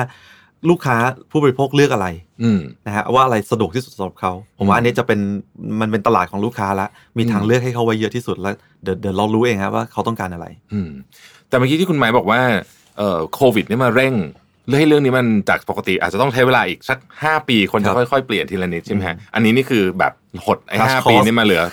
[0.69, 0.97] ลูกค้า
[1.31, 2.07] ผู้บริโภคเลือกอะไร
[2.43, 5.19] อืมนะฮะว่าอะไรสะดวกที่สุดสำหรับเขาผมว่าอันนี้จะเป็น
[5.81, 8.53] มันเป็นตลาดของลูกค้าละมีทางเลือกให้เขาไว้เยอะที่สุดแล้ว
[8.83, 10.89] เดี๋ยวเดี๋ยวเรารู้เองครับว่าเขาต้องการอะไร อืม
[11.49, 12.39] แต่เมื่อกี้ที่คุณไม้บอกว่า
[12.97, 14.13] เอ่อโควิดนี่มาเร่ง
[14.67, 20.13] เรื่องให้เรื่องนี้มันจากปกติอาจจะต้องใช้เวลาอีกสักห้าปีคนครัจะบค่อยๆเปลี่ยนทีละนิดใช่ไหมฮะอันนี้นี่คือแบบ
[20.45, 21.63] หดไอ้ Crash ห้า course ปีนี่มาเหลือ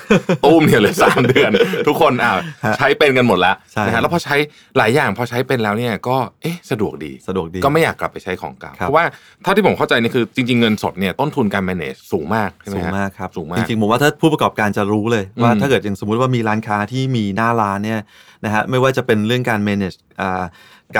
[0.44, 1.50] ตุ้มเนี่ยเหลือสามเดือน
[1.88, 2.32] ทุกคนอ่า
[2.64, 4.36] ฮะใช้เป็นกันหมดแล้วใช่นะฮะแล้วพอใช้
[4.78, 9.04] หลายอย่างพอใช้เป็นแล้วเนี่ยก็เอ๊ะสะดวกดีสะดวกดีก็ไม่อยากกลับไปใช้ของเก่าครับเพราะว่า
[9.42, 18.00] เท่าที่ผมเข้าใจนี่คือจริง ๆ เงินสดเนี่ยต้นทุนการ manage สูงมากใช่ไหมสูงฮะมากครับสูงมากจริงๆผมว่าถ้าผู้ประกอบการจะรู้เลยว่าอืมถ้าเกิดอย่างสมมุติว่ามีร้านค้าที่มีหน้าร้านเนี่ย
[18.44, 20.44] นะฮะไม่ว่าจะเป็นเรื่องการ manage อ่า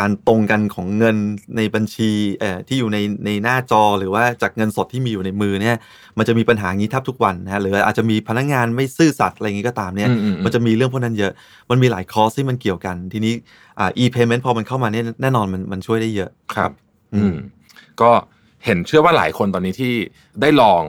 [0.01, 1.17] การตรงกันของเงิน
[1.57, 5.77] ในบัญชีเอ่อที่อยู่ในในหน้าจอหรือว่าจากเงินสดที่มีอยู่ในมือเนี่ย
[6.19, 11.33] มันจะมีปัญหาอย่างนี้แทบทุกวันนะฮะหรืออาจจะมีพนักงานไม่ซื่อสัตย์อะไรอย่างนี้ก็ตามเนี่ยอืมอืมอืมมันจะมีเรื่องพวกนั้นเยอะ
[11.71, 13.35] มันมีหลายคอร์สที่มันเกี่ยวกัน ทีนี้
[13.79, 16.71] อ่า e-payment พอมันเข้ามาเนี่ยแน่นอนมันมันช่วยได้เยอะครับ
[17.15, 17.37] อือืมม
[18.01, 18.11] ก็
[18.65, 19.93] เห็นเชื่อว่าหลายคนตอนนี้ที่
[20.41, 20.83] ได้ลอง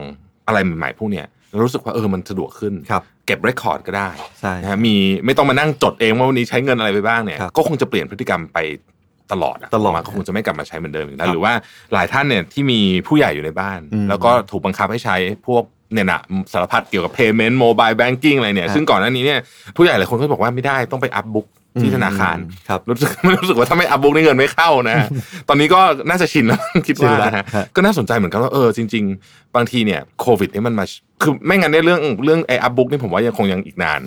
[0.46, 4.08] อะไรใหม่ๆพวกเนี้ยแล้วรู้สึกว่าเออมันสะดวกขึ้นครับเก็บ record ก็ได้
[4.40, 8.58] ใช่นะฮะมีไม่ต้องมานั่งจดเองว่าวันนี้ใช้เงินอะไรไปบ้างเนี่ยครับก็คงจะเปลี่ยนพฤติกรรมไป
[9.32, 11.52] ตลอดละตลอดมาก็คงจะไม่กลับมาใช้เหมือนเดิมอีกแล้วครับหรือว่า
[11.92, 16.20] หลายท่านเนี่ยที่มีผู้ใหญ่อยู่ในบ้านอืมแล้วก็ถูกบังคับให้ใช้พวก เนี่ยนะ
[16.52, 19.40] สารพัดเกี่ยวกับ payment mobile banking อะไรเนี่ยครับซึ่งก่อนหน้านี้เนี่ย
[19.76, 21.48] ผู้ใหญ่หลายคนก็บอกว่าไม่ได้ต้องไป up book
[21.82, 24.96] ที่ธนาคารอืมครับรู้สึกรู้สึกว่าถ้าไม่ up book นี่เงินไม่เข้านะ
[25.48, 30.84] ตอนนี้ก็น่าจะชินแล้วคิดว่าชินแล้วนะฮะฮะก็น่าสนใจเหมือนกันว่าเออจริง ๆ บางทีเนี่ยโควิดนี่มันมา
[31.22, 34.00] คือไม่งั้นในเรื่องเรื่องไอ้ up book นี่ผมว่ายังคงยังอีกนาน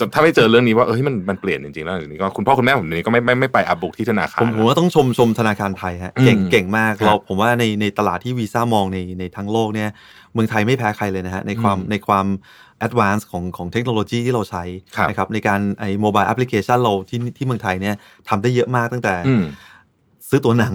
[0.00, 9.88] จนถ้าไม่เจอเรื่องนี้ว่าเออมันมันเปลี่ยนจริงๆแล้วอย่างนี้ก็คุณพ่อคุณแม่ผมเดี๋ยวนี้ก็ไม่ไม่ไม่ไป up book ที่ธนาคารผมผมว่าต้องชมชมธนาคารไทยฮะอืมเก่งเก่งมากครับเราผมว่าในในตลาดที่วีซ่ามองในในทั้งโลกเนี่ย
[10.34, 12.26] เมืองไทยไม่แพ้ใครเลยนะฮะในความอืมในความ
[12.86, 14.62] advance ของของเทคโนโลยีที่เราใช้
[14.96, 17.94] ครับนะครับในการไอ้โมบายแอปพลิเคชันเราที่ที่เมืองไทยเนี่ย
[18.28, 19.44] ทำได้เยอะมากตั้งแต่อืม
[20.28, 20.74] ซื้อตัวหนัง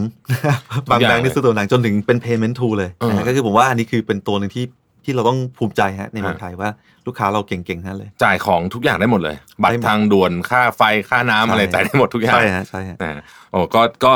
[0.91, 4.65] บางอย่างแบงค์นี่ซื้อตัวหนังจนถึงเป็น payment tool เลยเออนะฮะก็คือผมว่าอันนี้คือเป็นตัวหนึ่งที่
[5.03, 6.69] ที่เราต้องภูมิใจฮะในเมืองฮะไทยว่า
[7.07, 14.13] ลูกค้าเราเก่งๆนั่นเลย จ่ายของทุกอย่างได้หมดเลย บัตได้รหมดทางด่วนค่าไฟค่าน้ำอะไรใช่จ่ายได้หมดทุกอย่างใช่ฮะใช่ฮะนะโอ้ก็ก็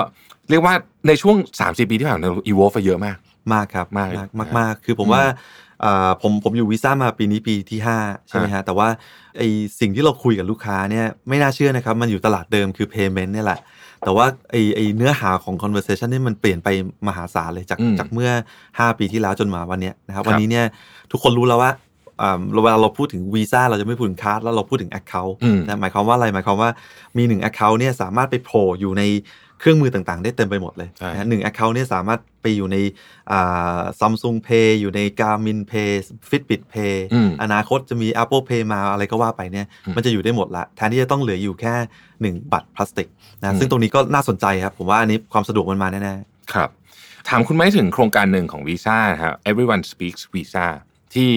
[0.49, 0.73] เรียกว่า
[1.07, 3.17] ในช่วง3ามสี่ปีที่ผ่านมาเราอีโวไปเยอะมาก
[3.53, 4.09] มากครับมาก
[4.39, 5.23] มากมากคือผมว่า
[5.83, 8.87] อ่าผมผมอยู่วีซ่ามาปีนี้ปีที่5ใช่ไหมฮะแต่ว่า
[9.37, 9.41] ไอ
[9.79, 13.59] สิ่งที่เราคุยกับลูกค้าเนี่ยไม่น่าเชื่อนะครับ มันอยู่ตลาดเดิมคือ payment เนี่ยแหละ
[14.05, 16.69] แต่ว่าไอไอเนื้อหาของ conversation เนี่ยมันเปลี่ยนไป
[17.07, 18.29] มหาศาลเลยจากอืมจากเมื่อ
[18.65, 20.65] 5 ปีที่แล้วจนมาวันเนี้ยนะครับครับ วันนี้เนี่ย
[21.11, 21.71] ทุกคนรู้แล้วว่า
[22.21, 26.69] อ่าเวลาเราพูดถึงวีซ่าเราจะไม่พูดถึงคาร์ดแล้วเราพูดถึง account อืมนะหมายความว่าอะไรหมายความว่า
[27.17, 29.03] มีหนึ่ง account เนี่ยสามารถไปโผล่อยู่ใน
[29.59, 32.77] เครื่องมือต่างๆ ได้เต็มไปหมดเลยใช่นะฮะหนึ่ง account เนี่ยสามารถไปอยู่ใน
[33.31, 35.91] อ่า Samsung Pay อยู่ใน Garmin Pay
[36.29, 41.73] Fitbit Pay อืมอนาคตจะมี Apple Pay มาอะไรก็ว่าไปเนี่ยอืมมันจะอยู่ได้หมดละแทนที่จะต้องเหลืออยู่แค่
[42.21, 43.07] หนึ่งบัตรพลาสติก
[43.41, 46.15] อืนะมซึ่งตรงนี้ก็น่าสนใจครับ ผมว่าอันนี้ความสะดวกมันมาแน่
[46.53, 46.69] ครับ
[47.29, 50.67] ถามคุณไหมถึงโครงการหนึ่งของวีซ่าครับ everyone speaks visa
[51.13, 51.31] ที่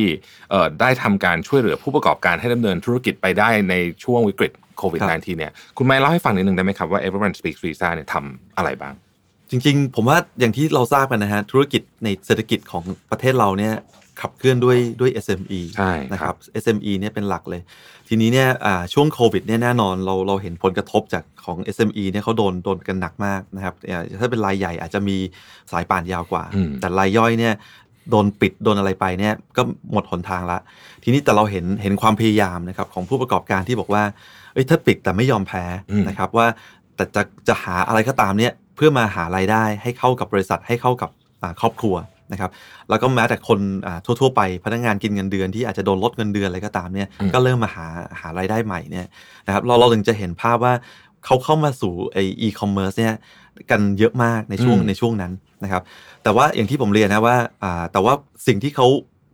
[0.50, 13.74] เอ่อได้ทำการช่วยเหลือผู้ประกอบการให้ดำเนินธุรกิจไปได้ในช่วงวิกฤต โควิด -19 เนี่ยคุณไม่เล่าให้ฟังนิดนึงได้ไหมครับว่า everyone speaks visa เนี่ยทำอะไรบ้างๆจริง ๆ ผมว่าอย่างที่เราทราบกันนะฮะธุรกิจในเศรษฐกิจของประเทศเราเนี่ย
[14.20, 17.62] ขับเคลื่อนด้วยด้วย SME ใช่ครับนะครับ SME เนี่ยเป็นหลักเลย
[18.08, 25.16] ทีนี้เนี่ยอ่าช่วงโควิดเนี่ยแน่นอนเราเราเห็นผลกระทบจากของ SME เนี่ยเขาโดนโดนกันหนักมากนะครับอ่าถ้าเป็นรายใหญ่อาจจะมี
[25.72, 27.54] สายป่านยาวกว่าอืมแต่รายย่อยเนี่ย
[28.10, 30.58] โดนปิดโดนอะไรไปเนี่ยก็หมดหนทางละ
[31.04, 34.02] ทีนี้แต่เราเห็นเห็นความพยายามนะครับของผู้ประกอบการที่บอกว่า
[34.52, 36.46] เอ้ยถ้าปิดแต่ไม่ยอมแพ้อืมนะครับว่า
[36.96, 41.10] แต่จะจะหาอะไรก็ตามเนี่ยเพื่อมาหารายได้ให้เข้ากับบริษัทให้เข้ากับ
[41.42, 41.96] อ่าครอบครัว
[42.32, 42.50] นะครับ
[42.88, 47.86] แล้วก็แม้แต่คนอ่าทั่ว ๆ ไปพนักงานกินเงินเดือนที่อาจจะโดนลดเงินเดือนอะไรก็ตามเนี่ยอืมก็เริ่มมาหา
[48.20, 49.06] หารายได้ใหม่เนี่ย
[49.46, 50.74] นะครับเราเราถึงจะเห็นภาพว่า
[51.26, 53.14] เขาเข้ามาสู่ไออีคอมเมิร์ซเนี่ย
[53.70, 55.32] กันเยอะมากในช่วงอืมในช่วงนั้น
[55.64, 55.82] นะครับ
[56.22, 58.14] แต่ว่าอย่างที่ผมเรียนนะว่าอ่าแต่ว่า
[58.46, 58.86] สิ่งที่เขา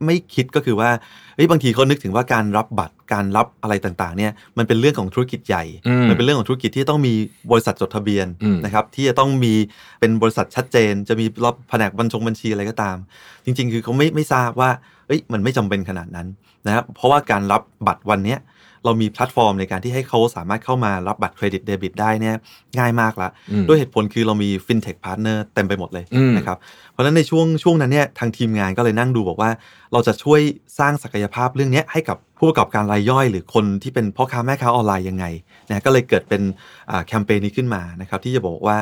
[0.06, 0.90] ไม่คิดก็คือว่า
[1.36, 7.14] เอ้ยบางทีเขานึกถึงว่าการรับบัตรการรับอะไรต่างๆเนี่ยมันเป็นเรื่องของธุรกิจใหญ่อืมมันเป็นเรื่องของธุรกิจที่ต้องมี
[7.50, 9.52] บริษัทจดทะเบียนอืมนะครับที่จะต้องมี
[10.00, 12.96] เป็นบริษัทชัดเจน จะมีรับแผนกบัญชงบัญชีอะไรก็ตาม
[13.44, 14.70] จริง ๆ คือเขาไม่ไม่ทราบว่า
[15.06, 16.26] เอ้ยมันไม่จำเป็นขนาดนั้น
[16.66, 18.38] นะครับเพราะว่าการรับบัตรวันเนี้ย
[18.84, 22.36] เรามีแพลตฟอร์มในการที่ให้เขาสามารถเข้ามารับบัตรเครดิตเดบิตได้เนี่ย
[22.78, 26.58] ง่ายมากละอืมด้วยเหตุผลคือเรามี fintech partner เต็มไปหมดเลยอืมนะครับ
[26.92, 29.50] เพราะฉะนั้นในช่วงช่วงนั้นเนี่ยทางทีมงานก็เลยนั่งดูบอกว่า
[29.92, 30.40] เราจะช่วย
[30.78, 35.24] สร้างศักยภาพเรื่องเนี้ยให้กับผู้ประกอบการรายย่อย หรือคนที่เป็นพ่อค้าแม่ค้าออนไลน์ยังไง
[35.68, 36.42] นะก็เลยเกิดเป็น
[36.90, 38.76] อ่าแคมเปญนี้ขึ้นมานะครับที่จะบอกว่า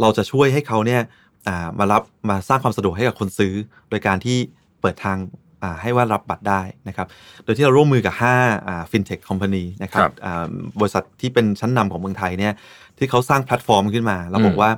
[0.00, 1.00] เราจะช่วยให้เขาเนี่ย
[1.48, 3.54] อ่ามารับมาสร้างความสะดวกให้กับคนซื้อ
[3.90, 4.38] โดยการที่
[4.80, 5.45] เปิดทางอ่า
[5.82, 7.06] ให้ว่ารับบัตรได้นะครับ
[7.44, 10.46] โดยที่เราร่วมมือกับ5อ่า fintech company นะครับครับอ่า
[10.80, 12.54] บริษัทที่เป็นชั้นนำของเมืองไทยเนี่ย
[12.98, 14.70] ที่เขาสร้างแพลตฟอร์มขึ้นมาแล้วบอกว่า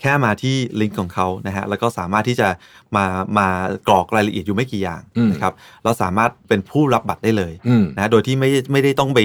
[0.00, 2.48] แค่มาที่ลิงก์ของเขานะฮะแล้วก็สามารถที่จะ
[2.96, 3.04] มา
[3.38, 3.46] มา
[3.88, 5.52] กรอกรายละเอียดอยู่ไม่กี่อย่างอืมนะครับ
[5.84, 9.20] เราสามารถเป็นผู้รับบัตรได้เลยอืมนะโดยที่ไม่ไม่ได้ต้องไป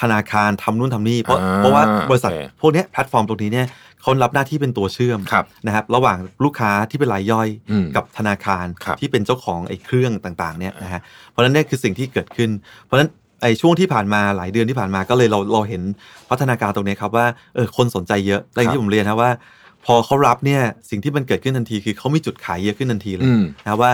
[0.00, 3.66] ธนาคารทำนู่นทำนี่เพราะอ่าเพราะว่าบริษัทโอเคพวกเนี้ยแพลตฟอร์มตรงนี้เนี่ย
[4.02, 12.50] เขารับหน้าที่เป็นตัวเชื่อมครับนะครับระหว่างลูกค้าที่เป็นรายย่อยอืมกับธนาคารครับที่เป็นเจ้าของไอ้เครื่องต่างๆเนี่ยนะฮะเพราะฉะนั้นเนี่ยคือสิ่งที่เกิดขึ้น
[12.84, 13.10] เพราะฉะนั้น
[13.42, 15.82] ไอ้ช่วงที่ผ่านมาหลายเดือนที่ผ่านมาก็เลยเราเราเห็น
[16.30, 19.30] พัฒนาการตรงเนี้ยครับว่าเออคนสนใจเยอะและอย่างที่ผมเรียนนะว่า
[19.86, 23.90] พอเขารับเนี่ยสิ่งที่มันเกิดขึ้นทันที คือเขามีจุดขายเยอะขึ้นทันทีเลยอืมนะว่า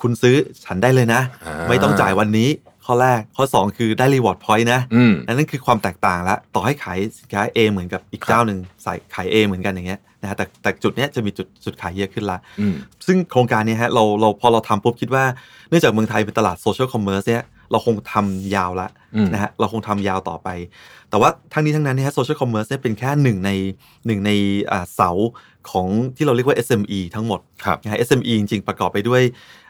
[0.00, 2.48] คุณซื้อฉันได้เลยนะอ่าไม่ต้องจ่ายวันนี้
[2.86, 12.74] ข้อแรกข้อ 2 คือได้ reward point นะอืมนั่นคือความแตกต่างละต่อให้ขายสินค้า A เหมือนกับอีกครับเจ้าหนึ่งใส่ขาย A เหมือนกันอย่างเงี้ยนะฮะแต่แต่จุดเนี้ยจะมีจุดจุดขายเยอะขึ้นละอืม
[13.06, 15.24] ซึ่งโครงการเนี้ยฮะเราเราพอเราทำปุ๊บคิดว่า
[15.68, 17.42] เนื่องจากเมืองไทยเป็นตลาด social commerce เนี่ย
[17.72, 20.48] เราคงทำยาวละอืมนะฮะเราคงทำยาวต่อไป
[21.10, 23.50] แต่ว่าทั้งนี้ทั้งนั้นเนี่ย social commerce เนี่ยเป็นแค่หนึ่งใน
[24.06, 24.30] หนึ่งใน
[24.70, 25.10] อ่าเสา
[25.70, 29.22] ของที่เราเรียกว่า SME ทั้งหมดครับนะฮะ SME จริงๆประกอบไปด้วย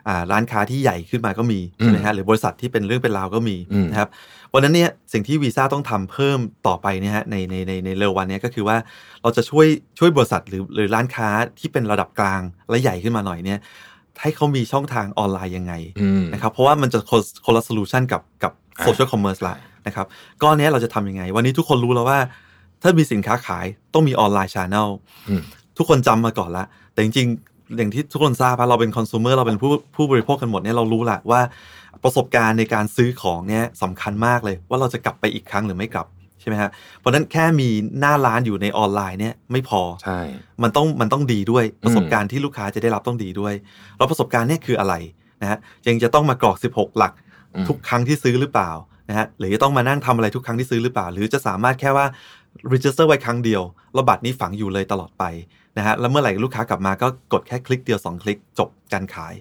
[0.09, 4.09] อ่าร้านค้าที่ใหญ่ขึ้นมาก็มีใช่ไหมฮะหรือบริษัทที่เป็นเรื่องเป็นราวก็มีอืมนะครับ
[4.55, 8.77] วันนั้นเนี่ยสิ่งที่วีซ่าต้องทำเพิ่มต่อไปเนี่ยฮะในในในในเร็ววันเนี้ยก็คือว่า
[9.23, 9.67] เราจะช่วย
[9.99, 13.59] ช่วยบริษัทหรือหรือร้านค้าที่เป็นระดับกลางและใหญ่ขึ้นมาหน่อยเนี่ย
[14.21, 19.55] ให้เขามีช่องทางออนไลน์ยังไงอืมนะครับเพราะว่ามันจะคนคนละ solution กับกับอ่า social commerce ละ
[19.87, 20.07] นะครับ
[20.43, 22.19] ก้อนเนี้ยเราจะทำยังไง วันนี้ทุกคนรู้แล้วว่า
[22.83, 24.89] ถ้ามีสินค้าขายต้องมีออนไลน์ช n แนล
[25.29, 25.43] อืม
[25.79, 31.41] ทุกคนจำมาก่อนละ แต่จริงๆ อย่างที่ทุกคนทราบว่าเราเป็นคอน sumer เราเป็นผู้ผู้บริโภคกันหมดเนี่ยเรารู้แหละว่า
[32.05, 36.07] ประสบการณ์ในการซื้อของเนี่ยสำคัญมากเลย ว่าเราจะกลับไปอีกครั้งหรือไม่กลับ
[36.43, 37.69] ใช่ไหมฮะเพราะฉะนั้นแค่มี
[38.01, 40.21] หน้าร้านอยู่ในออนไลน์เนี่ยไม่พอใช่
[40.63, 43.55] มันต้องมันต้องดีด้วยประสบการณ์ที่ลูกค้าจะได้รับต้องดีด้วย
[43.97, 44.95] แล้วประสบการณ์เนี่ยคืออะไร
[45.43, 47.13] นะฮะยังจะต้องมากรอก 16 หลัก
[47.55, 48.71] อืมทุกครั้งที่ซื้อหรือเปล่า
[49.09, 52.07] นะฮะหรือจะต้องมานั่งทำอะไรทุกครั้งที่ซื้อหรือเปล่า หรือจะสามารถแค่ว่า
[52.73, 53.63] register ไว้ครั้งเดียว
[53.95, 55.25] แล้วบัตรนี้ฝังอยู่เลยตลอดไป
[55.79, 59.35] นะฮะแล้วเมื่อไหร่ลูกค้ากลับมาก็กดแค่คลิกเดียว 2 คลิกจบการขาย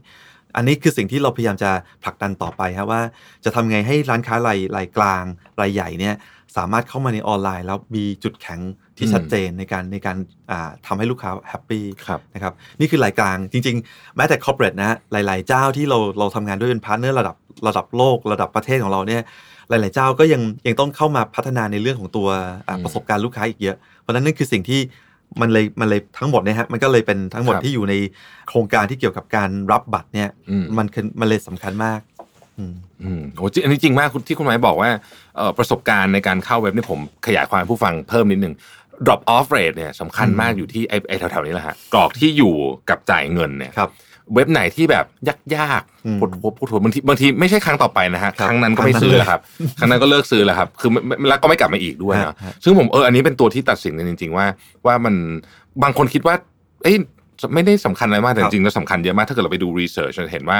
[0.55, 1.71] อันนี้คือสิ่งที่เราพยายามจะ
[2.03, 3.01] ผลักดันต่อไปครับว่า
[3.45, 5.23] จะทำไงให้ร้านค้ารายรายกลาง
[5.61, 6.15] รายใหญ่เนี่ย
[6.57, 8.59] สามารถเข้ามาในออนไลน์ แล้วมีจุดแข็ง
[8.97, 10.17] ที่ชัดเจนในการในการ
[10.51, 17.35] อ่าทำให้ลูกค้า happy ครับนะครับนี่คือรายกลางจริง ๆ แม้แต่ corporate นะฮะหลาย ๆ เจ้าที่เราเราทำงานด้วยเป็น partner ระดับ
[17.67, 19.21] ระดับโลกระดับประเทศของเราเนี่ย
[19.69, 22.27] หลาย ๆ เจ้าก็ยังยังต้องเข้ามาพัฒนาในเรื่องของตัว
[22.67, 24.79] อ่าอืมประสบการณ์ลูกค้าอีกเยอะ เพราะฉะนั้นนั่นคือสิ่งที่
[25.41, 27.93] มันเลยมันเลยทั้งหมดเนี่ยฮะมันก็เลยเป็นทั้งหมดครับที่อยู่ใน
[28.49, 31.99] โครงการที่เกี่ยวกับการรับบัตรเนี่ยอืมมันคือมันเลยสำคัญมาก
[32.57, 34.89] อืมอืมโหจริงอันนี้จริงมากที่คุณหมายบอกว่า
[35.37, 38.53] เอ่อประสบการณ์ในการเข้าเว็บนี่ผมขยายความให้ผู้ฟังเพิ่มนิดนึง
[39.05, 42.53] drop off rate เนี่ยสำคัญมากอยู่ที่ไอ้ไอ้แถวๆนี้แหละฮะกรอกที่อยู่
[42.89, 43.89] กับจ่ายเงินเนี่ยครับ
[44.35, 45.05] เว็บไหนที่แบบ
[45.57, 49.41] ยากอืมๆปวดหัวปวดหัวบางทีบางทีไม่ใช่ครั้งต่อไปนะฮะครับครั้งนั้นก็ไม่ครั้งนั้นซื้อเลยแล้วครับ
[49.79, 54.45] ครั้งนั้นก็เลิกซื้อแล้วครับ คือไม่ไม่แล้วก็ไม่กลับมาอีกด้วยฮะนะฮะซึ่งผมเอออันนี้เป็นตัวที่ตัดสินกันจริง ๆ ว่า
[54.85, 55.15] ว่ามัน
[55.83, 56.35] บางคนคิดว่า
[56.83, 56.95] เอ้ย
[57.53, 60.59] ไม่ได้สำคัญอะไรมากแต่ครับจริงๆแล้วสำคัญเยอะมากถ้าเกิดเราไปดู research จะเห็นว่า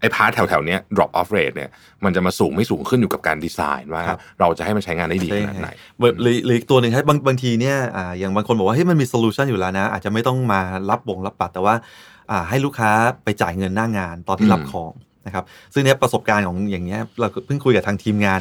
[0.00, 1.70] ไอ้ part แถวๆเนี้ย drop off rate เนี่ย
[2.04, 12.09] มันจะมาสูงไม่สูงขึ้นอยู่กับการดีไซน์ว่าครับเราจะให้มันใช้งานได้ดีใช่ขนาดไหนหรือหรือหรืออีกตัวหนึ่งครับบางบางทีเนี่ยอ่าอย่างบางคนบอกว่าเฮ้ยมันมี solution อยู่แล้วนะ อาจจะไม่ต้องมารับบงรับบัตรแต่ว่าอ่า
[12.48, 12.90] ให้ลูกค้า
[13.24, 14.92] ไปจ่ายเงินหน้างานตอนที่รับอืมของ
[15.26, 18.40] นะครับ ซึ่งเนี้ยประสบการณ์ของอย่างเงี้ยเราเพิ่งคุยกับทางทีมงาน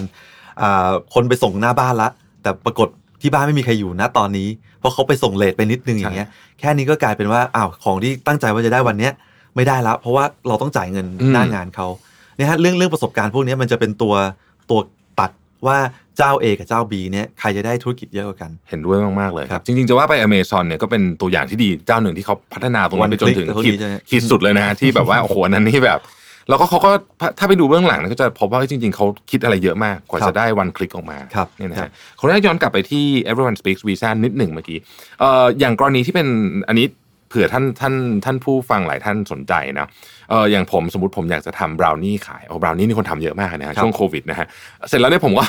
[0.61, 2.09] อ่าคนไปส่งหน้าบ้านละ
[2.41, 2.87] แต่ปรากฏ
[3.21, 4.47] ที่บ้านไม่มีใครอยู่นะตอนนี้
[4.79, 6.27] เพราะเขาไปส่งเลทไปนิดนึงอย่างเงี้ย
[6.59, 9.13] แค่นี้ก็กลายเป็นว่าอ้าวของที่ตั้งใจว่าจะได้วันเนี้ย
[9.55, 11.87] ไม่ได้ละเพราะว่าเราต้องจ่ายเงินอืมหน้างานเขา
[12.35, 14.15] เนี่ยฮะเรื่องเรื่องประสบการณ์พวกนี้มันจะเป็นตัว
[14.69, 14.79] ตัว
[15.19, 15.31] ตัด
[15.67, 15.77] ว่า
[16.19, 25.99] เจ้า A กับเจ้า B เนี่ยใครจะได้ธุรกิจเยอะกว่ากัน เห็นด้วยมากๆเลยคครัรับบจริงๆจะว่าไป Amazon เนี่ยก็เป็นตัวอย่างที่ดีเจ้าหนึ่งที่เขาพัฒนาตรงนั้นไปจนถึง One click ขีดเขาดีใช่ไหมขีดสุดเลยนะฮะที่แบบว่าโอ้โหอันนั้นนี่แบบ
[26.49, 26.91] แล้วก็เขาก็
[27.39, 34.77] ถ้าไปดูเบื้องหลังเนี่ยก็จะพบว่าจริง ๆเขาคิดอะไรเยอะมากกว่าครับจะได้วันคลิกออกมาครับเนี่ยนะครัฮะบขออนุญาตย้อนกลับไปที่ everyone speaks visa นิดหนึ่งเมื่อกี้
[35.19, 36.27] เอ่ออย่างกรณีที่เป็น
[36.67, 36.87] อันนี้
[37.29, 37.93] เผื่อท่านท่าน
[38.25, 39.87] ท่านผู้ฟังหลายท่านสนใจนะ
[40.29, 44.47] เอออย่างผมสมมติผมอยากจะทำบราวนี่ขายโอ้บราวนี่นี่คนทำเยอะมากนะฮะครับช่วงโควิดนะฮะ
[44.89, 45.45] เสร็จแล้วเนี่ยผมก็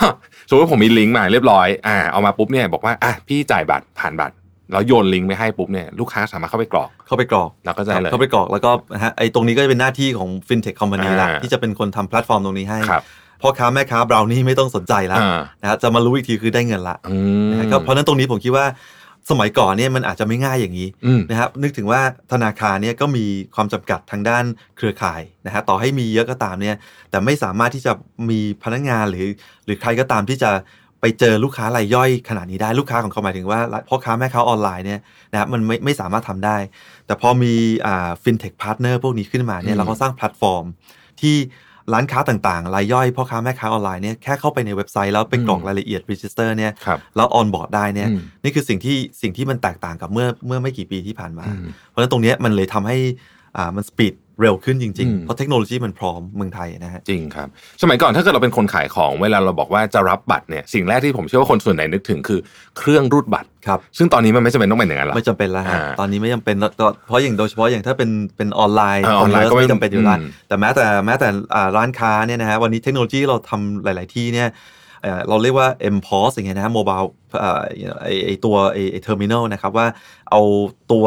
[0.49, 4.35] สมมติว่าผมมีลิงก์มาเรียบร้อยอ่าเอามาปุ๊บเนี่ยบอกว่าอะพี่จ่ายบัตรผ่านบัตร
[4.73, 13.03] แล้วโยนลิงก์ไปให้ปุ๊บเนี่ยลูกค้าสามารถเข้าไปกรอกเข้าไปกรอกแล้วก็ได้เลยเข้าไปกรอกแล้วก็นะฮะไอ้ตรงนี้ก็จะเป็นหน้าที่ของ fintech company ละอ่าที่จะเป็นคนทำแพลตฟอร์มตรงนี้ให้ครับ
[13.43, 17.16] พ่อค้าแม่ค้าบราวนี่ไม่ต้องสนใจละอ่านะฮะจะมารู้อีกทีคือได้เงินละอื
[17.47, 18.66] มนะฮะก็เพราะฉะนั้นตรงนี้ผมคิดว่า
[19.31, 22.01] สมัยก่อนเนี่ยมันอาจจะไม่ง่ายอย่างนี้อืมนะครับ นึกถึงว่า
[22.33, 24.45] ธนาคารเนี่ยก็มีความจำกัดทางด้าน
[24.77, 26.77] เครือข่ายนะฮะต่อให้มีเยอะก็ตามเนี่ย
[27.11, 27.93] แต่ไม่สามารถที่จะ
[28.31, 29.27] มีพนักงานหรือ
[29.64, 30.51] หรือใครก็ตามที่จะ
[31.01, 35.01] ไปเจอลูกค้ารายย่อยขนาดนี้ได้ลูกค้าของเขาหมายถึงว่าพ่อค้าแม่ค้าออนไลน์เนี่ย
[35.33, 36.57] นะครับมันไม่ไม่สามารถทำได้
[37.07, 37.53] แต่พอมี
[37.87, 40.64] อ่า fintech partner พวกนี้ขึ้นมาเนี่ยอืมเราก็สร้างแพลตฟอร์ม
[41.21, 41.37] ที่
[41.93, 52.97] ร้านค้าต่างๆ รายย่อยพ่อค้าแม่ค้าออนไลน์เนี่ยแค่เข้าไปในเว็บไซต์แล้วไปกรอกรายละเอียด register เนี่ยครับแล้ว onboard ได้เนี่ยอืมนี่คือสิ่งที่สิ่งที่มันแตกต่างกับเมื่อเมื่อไม่กี่ปีที่ผ่านมาอืมเพราะฉะนั้นตรงเนี้ยมันเลยทำให้
[53.57, 57.48] อ่ามัน speed เร็วขึ้นจริงอืมๆเพราะเทคโนโลยีมันพร้อมเมืองไทยนะฮะจริงครับ
[57.83, 62.40] สมัยก่อนถ้าเกิดเราเป็นคนขายของเวลาเราบอกว่าจะรับบัตรเนี่ยสิ่งแรกที่ผมเชื่อว่าคนส่วนใหญ่นึกถึงคือ
[62.79, 74.48] เครื่องรูดบัตรครับซึ่งตอนนี้มันไม่จำเป็นต้องเป็นอย่างนั้นละไม่จำเป็นแล้วฮะอ่าตอนนี้ไม่จำเป็นแล้วก็เพราะอย่างโดยเฉพาะอย่างถ้าเป็นเป็นออนไลน์เออออนไลน์ commerce ก็ไม่ไม่จำเป็นอยู่แล้วอืมแต่แม้แต่แม้แต่อ่าร้านค้าเนี่ยนะฮะวันนี้เทคโนโลยีเราทำหลาย ๆ ที่เนี่ย
[75.03, 76.98] เอ่อเราเรียกว่า MPOS อย่างเงี้ยนะฮะ mobile
[78.03, 79.87] ไอไอตัวไอไอ terminal นะครับว่า
[80.31, 80.40] เอา
[80.92, 81.05] ตัว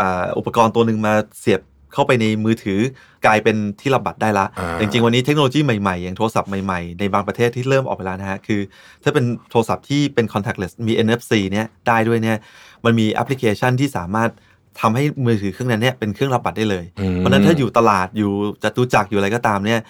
[0.00, 1.60] อ่าอุปกรณ์ตัวหนึ่งมาเสียบ
[1.92, 2.80] เข้าไปในมือถือ
[3.26, 8.60] กลายเป็นที่รับบัตรได้ละอ่าจริงๆวันนี้เทคโนโลยีใหม่ๆ อย่างโทรศัพท์ใหม่ๆ ในบางประเทศที่เริ่มออกไปแล้วนะฮะคือ
[9.02, 12.38] ถ้าเป็นโทรศัพท์ที่เป็น contactless มี NFC เนี่ยได้ด้วยเนี่ย
[12.84, 14.30] มันมีแอปพลิเคชันที่สามารถ
[14.80, 19.80] ทำให้มือถือเครื่องนั้นเนี่ยเป็นเครื่องรับบัตรได้เลยอืมเพราะฉะนั้นถ้าอยู่ตลาดอยู่จตุจักรอยู่อะไรก็ตามเนี่ย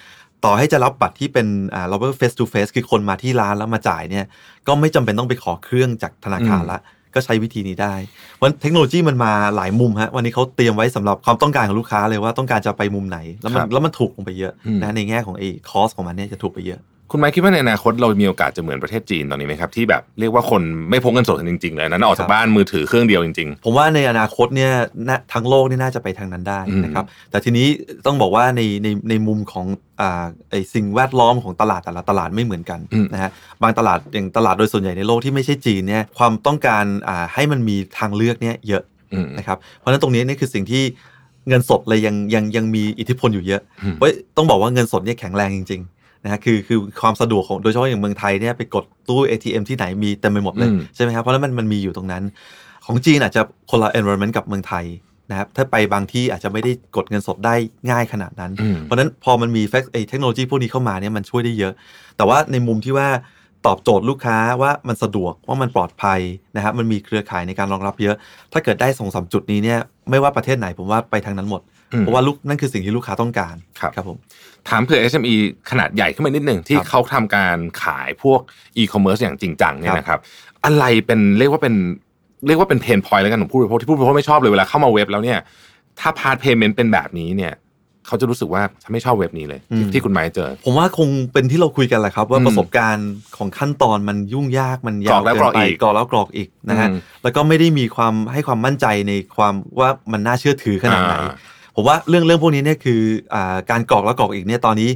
[0.44, 4.24] ต่อให้จะรับบัตรที่เป็นอ่าเราเรียกว่า face to face คือคนมาที่ร้านแล้วมาจ่ายเนี่ย
[4.66, 6.78] ก็ไม่จำเป็นต้องไปขอเครื่องจากธนาคารละ
[7.14, 7.94] ก็ใช้วิธีนี้ได้
[8.36, 16.80] เพราะเทคโนโลยีมันมาหลายมุมฮะวันนี้เขาเตรียมไว้สำหรับความต้องการของลูกค้าเลยว่าต้องการจะไปมุมไหน แล้วมัคนรับแล้วมันถูกลงไปเยอะอืมนะในแง่ของไอ้คอสของมันเนี่ยจะถูกไปเยอะ
[17.12, 24.72] คุณไมค์คิดว่าในอนาคตเรามีโอกาสจะเหมือนประเทศจีนตอนนี้ไหมครับ ที่แบบเรียกว่าคนไม่พกเงินสดกันจริงๆเลยนั้นออกจากครับบ้านมือถือเครื่องเดียวจริงผมว่าในอนาคตเนี่ย
[25.08, 27.66] นะทั้งโลกนี่น่าจะไปทางนั้นได้อืมนะครับแต่ทีนี้
[28.06, 29.66] ต้องบอกว่าในในในมุมของ
[30.00, 33.30] อ่าไอสิ่งแวดล้อมของตลาดแต่ละตลาดไม่เหมือนกันอืมนะฮะ
[33.62, 40.82] บางตลาดอย่างตลาดโดยส่วนใหญ่ในโลกที่ไม่ใช่จีนเนี่ยความต้องการอ่าให้มันมีทางเลือกเนี่ยเยอะๆอืมนะครับเพราะฉะนั้นตรงนี้นี่คือสิ่งที่
[41.48, 52.22] เงินสดเลยยังยังยังมีอิทธิพลอยู่เยอะอืมเพราะต้องบอกว่าเงินสดเนี่ยแข็งแรงจริง ๆ นะฮะคือคือความสะดวกของโดยเฉพาะอย่างเมืองไทยเนี่ยไปกดตู้ ATM ที่ไหนมีเต็มไปหมดเลยอืมใช่ไหมครับเพราะฉะนั้นมันมันมีอยู่ตรงนั้น
[52.86, 54.84] ของจีนอาจจะคนละ environment กับเมืองไทย
[55.30, 57.54] นะครับถ้าไปบางที่อาจจะไม่ได้กดเงินสดได้
[57.90, 59.62] ง่ายขนาดนั้นอืมเพราะฉะนั้นพอมันมี
[60.08, 61.72] เทคโนโลยีพวกนี้เข้ามาเนี่ยมันช่วยได้เยอะ
[62.16, 63.08] แต่ว่าในมุมที่ว่า
[63.66, 66.20] ตอบโจทย์ลูกค้าว่ามันสะดวกว่ามันปลอดภัย
[66.56, 68.16] นะครับมันมีเครือข่ายในการรองรับเยอะ
[68.52, 69.78] ถ้าเกิดได้สองสามจุดนี้เนี่ย
[70.10, 74.18] ไม่ว่าประเทศไหนผมว่าไปทางนั้นหมดอืม เพราะว่าลูกนั่นคือสิ่งที่ลูกค้าต้องการครับครับผม
[74.68, 75.34] ถามเผื่อ SME
[75.70, 78.40] ขนาดใหญ่ขึ้นมานิดหนึ่งที่ครับเขาทำการขายพวก
[78.78, 80.20] e-commerce อย่างจริงจังเนี่ยครับนะครับ
[80.64, 81.74] อะไรเป็นเรียกว่าเป็น
[82.46, 85.38] เรียกว่าเป็น pain point แล้วกันของผู้บริโภคที่ผู้บริโภคไม่ชอบเลยเวลาเข้ามาเว็บแล้วเนี่ย
[86.00, 87.54] ถ้า part payment เป็นแบบนี้เนี่ย
[88.06, 101.34] เขาจะรู้สึกว่าฉันไม่ชอบเว็บนี้เลย ที่ที่คุณไม้เจอ ผมว่าคงเป็นที่เราคุยกันแหละครับ ว่าอืมประสบการณ์ของขั้นตอนมันยุ่งยากมันกรยาอวกแล้วเกิกรอนกไปอีกกรอกแล้วกรอกอีกนะฮะอืมแล้วก็ไม่ได้มีความให้ความมั่นใจในความว่ามันน่าเชื่อถือขนาดไหนอ่า
[101.74, 103.00] ผมว่าเรื่องเรื่องพวกนี้เนี่ยคือ
[103.34, 104.90] อ่าการกรอกแล้วกรอกอีกเนี่ยตอนนี้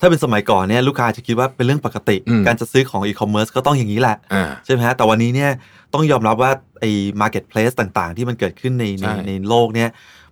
[0.00, 5.50] ถ้าเป็นสมัยก่อนเนี่ยลูกค้าจะคิดว่าเป็นเรื่องปกติอืมการจะซื้อของอีคอมเมิร์ซก็ต้องอย่างนี้แหละอ่าใช่ไหมฮะแต่วันนี้เนี่ย
[5.94, 6.90] ต้องยอมรับว่าไอ้
[7.20, 9.90] marketplace ต่างๆ ที่มันเกิดขึ้นในในใช่ในโลกเนี่ย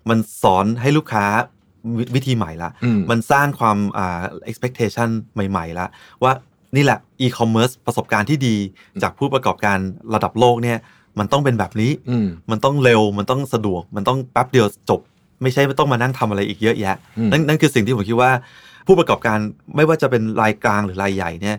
[0.09, 1.25] มันสอนให้ลูกค้า
[1.99, 5.87] วิวิธีใหม่ละอืมมันสร้างความอ่า expectation ใหม่ๆละ
[6.23, 6.33] ว่า
[6.77, 8.57] นี่แหละ e-commerce ประสบการณ์ที่ดี
[9.03, 9.79] จากผู้ประกอบการ
[10.15, 10.79] ระดับโลกเนี่ย
[11.19, 15.01] มันต้องเป็นแบบนี้อืมมันต้องเร็ว มันต้องสะดวก มันต้องแป๊บเดียวจบ
[15.43, 18.31] ไม่ใช่ไม่ต้องมานั่งทำอะไรอีกเยอะแยะอืมนั่นนั่นคือสิ่งที่ผมคิดว่า
[18.87, 19.39] ผู้ประกอบการ
[19.77, 21.57] ไม่ว่าจะเป็นรายกลางหรือรายใหญ่เนี่ย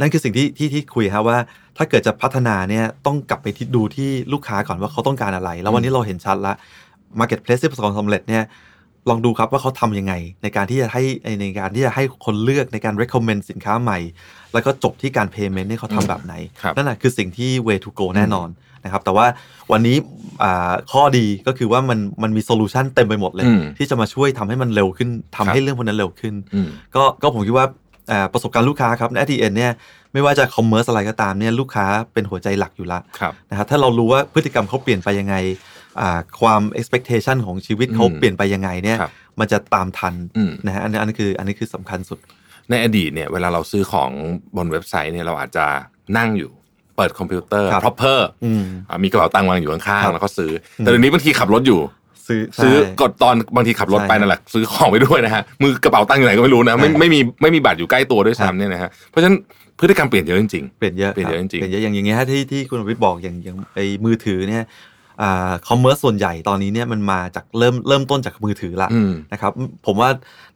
[0.00, 1.38] นั่นคือสิ่งที่ที่ที่คุยฮะว่า
[1.76, 6.54] ถ้าเกิดจะพัฒนาเนี่ยต้องกลับไปที่ดูที่ลูกค้าก่อนว่าเขาต้องการอะไร แล้ววันนี้เราเห็นชัดละ
[7.20, 8.42] marketplace ที่ประสบความสำเร็จเนี่ย
[9.10, 11.02] ลองดูครับว่าเขาทำยังไง ในการที่จะให้
[11.40, 13.98] ในการที่จะให้คนเลือกในการ recommend สินค้าใหม่
[14.52, 18.48] แล้วก็จบที่การ payment เนี่ยเขาทำแบบไหนครับนั่นแหละคือสิ่งที่ way to go แน่นอน
[18.84, 19.26] นะครับแต่ว่า
[19.72, 19.96] วันนี้
[20.42, 27.66] อ่าข้อดีก็คือว่ามันมันมี solution เต็มไปหมดเลยอืมที่จะมาช่วยทำให้มันเร็วขึ้นทำครับให้เรื่องพวกนั้นเร็วขึ้นอืมก็ก็ผมคิดว่า
[28.10, 29.72] อ่าประสบการณ์ลูกค้าครับใน ATN เนี่ย
[30.12, 35.71] ไม่ว่าจะ commerce อะไรก็ตามเนี่ยลูกค้าเป็นหัวใจหลักอยู่ละครับนะครับถ้าเรารู้ว่าพฤติกรรมเขาเปลี่ยนไปยังไงอ่า
[36.40, 42.18] ความ expectation ของชีวิตเขาอืมเปลี่ยนไปยังไงเนี่ยครับมันจะตามทันอืมนะฮะอันนี้อันนี้คืออันนี้คือสำคัญสุด
[42.70, 44.10] ในอดีตเนี่ยเวลาเราซื้อของ
[44.56, 45.66] บนเว็บไซต์เนี่ยเราอาจจะ
[46.18, 46.50] นั่งอยู่
[46.96, 51.80] เปิดคอมพิวเตอร์ครับ proper อืมอ่ามีกระเป๋าตังค์วางอยู่ข้างครัๆบแล้วก็ซื้ออแต่เดี๋ยวนี้บางทีขับรถอยู่
[52.28, 59.36] ซื้อซื้อใช่กดตอนบางทีขับรถไปใช่นั่นแหละซื้อของไปด้วยนะฮะมือกระเป๋าตังค์อยู่ไหนก็ไม่รู้นะไม่ใช่ไม่มีไม่มีบัตรอยู่ใกล้ตัวด้วยครับซ้ำเนี่ยนะฮะเพราะฉะนั้น
[59.78, 64.66] พฤติกรรมเปลี่ยนเยอะจริงเปลี่ยนเยอะเปลี่ยนเยอะคบจริงๆเปลี่ยนเยอะอย่างอย่างเงี้ยฮะที่ที่คุณวิทย์บอกอย่างอย่างไอ้มือถือเนี่ยอ่า
[65.68, 69.52] commerce ส่วนใหญ่ตอนนี้เนี่ยมันมาจากเริ่มเริ่มต้นจากมือถือละๆอืมนะครับ
[69.86, 70.08] ผมว่า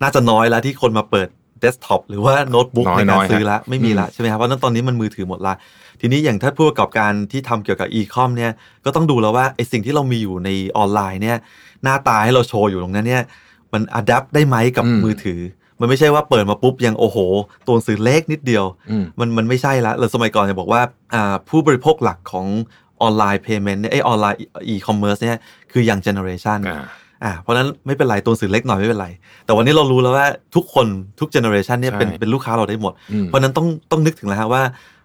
[0.02, 1.28] น่าจะน้อยแล้วที่คนมาเปิด
[1.60, 5.54] เดสก์ท็อปหรือว่าโน้ตบุ๊กน้อยในน้การอยซื้อละฮะไม่มีละอืมใช่ไหมครับเพราะฉะนั้นตอนนี้มันมือถือหมดละ
[6.00, 8.52] ทีนี้อย่างถ้าผู้ประกอบการที่ทำเกี่ยวกับ e-com เนี่ย
[8.84, 11.38] ก็ต้องดูแล้วว่าไอสิ่งที่เรามีอยู่ในออนไลน์เนี่ย
[11.82, 13.22] หน้าตาให้เราโชว์อยู่ตรงนั้นเนี่ย
[13.72, 15.40] มัน adapt ได้ไหมกับอืมมือถือ
[15.80, 17.18] มันไม่ใช่ว่าเปิดมาปุ๊บยังโอ้โห
[17.66, 20.82] ตัวหนังสือเล็กนิดเดียวอืมมันมันไม่ใช่ละเราสมัยก่อนจะบอกว่า
[21.14, 22.46] อ่าผู้บริโภคหลักของ
[23.02, 25.38] ออนไลน์ payment เนี่ยไอออนไลน์อีคอมเมิร์ซเนี่ย
[25.72, 26.82] คือ young generation อ่า
[27.24, 29.08] อ่าเพราะฉะนั้นไม่เป็นไรตัวหนังสือเล็กหน่อยไม่เป็นไร
[29.44, 30.86] แต่วันนี้เรารู้แล้วว่าทุกคน
[31.20, 34.62] ทุก generation เนี่ยเป็นใช่เป็นลูกค้าเราได้หมดอืมเพราะฉะนั้นต้องต้องนึกถึงแล้วฮะว่า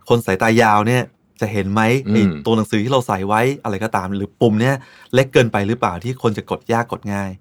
[0.10, 1.02] คนสายตายาวเนี่ย
[1.42, 4.76] จะเห็นไหมอืมไอ้ตัวหนังสือที่เราใส่ไว้อะไรก็ตาม หรือปุ่มเนี่ย
[5.14, 7.32] เล็กเกินไปหรือเปล่าที่คนจะกดยากกดง่าย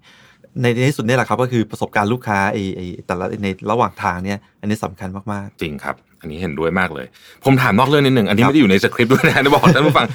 [0.61, 7.05] ในในที่สุดเนี่ยแหละครับก็คือประสบการณ์ลูกค้าไอ้ไอ้แต่ละในระหว่างทางเนี่ยอันนี้สำคัญมากจริงครับอันนี้เห็นด้วยมากเลย
[7.45, 10.07] ผมถามนอกเรื่องนิดหนึ่ง อันนี้ครับไม่ได้อยู่ในสคริปต์ด้วยนะจะบอกท่านผู้ฟัง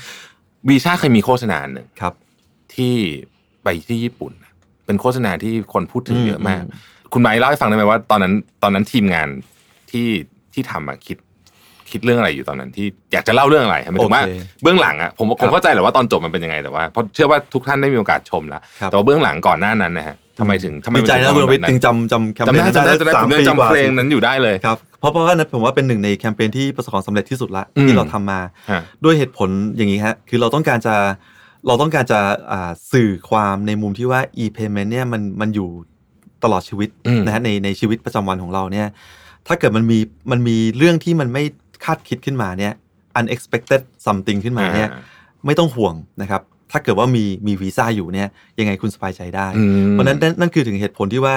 [0.68, 2.14] วีซ่าเคยมีโฆษณาหนึ่งๆครับ
[2.74, 2.94] ที่
[3.64, 4.32] ไปที่ญี่ปุ่น
[4.86, 6.80] เป็นโฆษณาที่คนพูดถึงอืมเยอะมากอืม
[7.12, 9.28] คุณไม้เล่าให้ฟังได้ไหมว่า ตอนนั้นตอนนั้นทีมงาน
[9.90, 10.08] ที่
[10.54, 11.16] ที่ทำอะคิด
[11.90, 30.94] คิดเรื่องอะไรอยู่ตอนนั้นที่อยากจะเล่าเรื่องอะไรหมายถึงว่าโอเคเบื้องหลังอะผมผครัมบเข้าใจแหละว่าตอนจบมันเป็นยังไงแต่ว่าเพราะเชื่อว่าทุกท่านได้มีโอกาสชมแล้วครับแต่ว่าเบื้องหลังก่อนหน้านั้นนะฮะทำไมถึงทำไมดีใจนะคุณมัวิทย์ถึถึงงจำจำแคมจำเปญได้จำได้จำได้สาผมมยังปีกจำว่าเพลงนั้นอยู่ได้เลยครับ เพราะเพราะว่านั้นผมว่าเป็นหนึ่งในแคมเปญที่ประสบความสำเร็จที่สุดละอืมที่เราทำมาฮะด้วยเหตุผลอย่างนี้ฮะคือเราต้องการจะ
[31.66, 32.20] เราต้องการจะ
[32.52, 35.68] อ่าสื่อความในมุมที่ว่า e-payment เนี่ยมันมันอยู่
[36.44, 38.86] ตลอดชีวิตอืมนะฮะในในชีวิตประจำวันของเราเนี่ย
[39.46, 39.98] ถ้าเกิดมันมี
[40.30, 41.42] มันมีเรื่องที่มันไม่
[41.84, 42.72] คาดคิดขึ้นมาเนี่ย
[43.20, 45.02] unexpected something ขึ้นมาเนี่ยอ่า
[45.46, 48.28] ไม่ต้องห่วงนะครับ ถ้าเกิดว่ามีมีวีซ่าอยู่เนี่ย
[48.58, 51.36] ยังไงคุณสบายใจได้อืมเพราะฉะนั้นนั่นนั่นคือถึงเหตุผลที่ว่า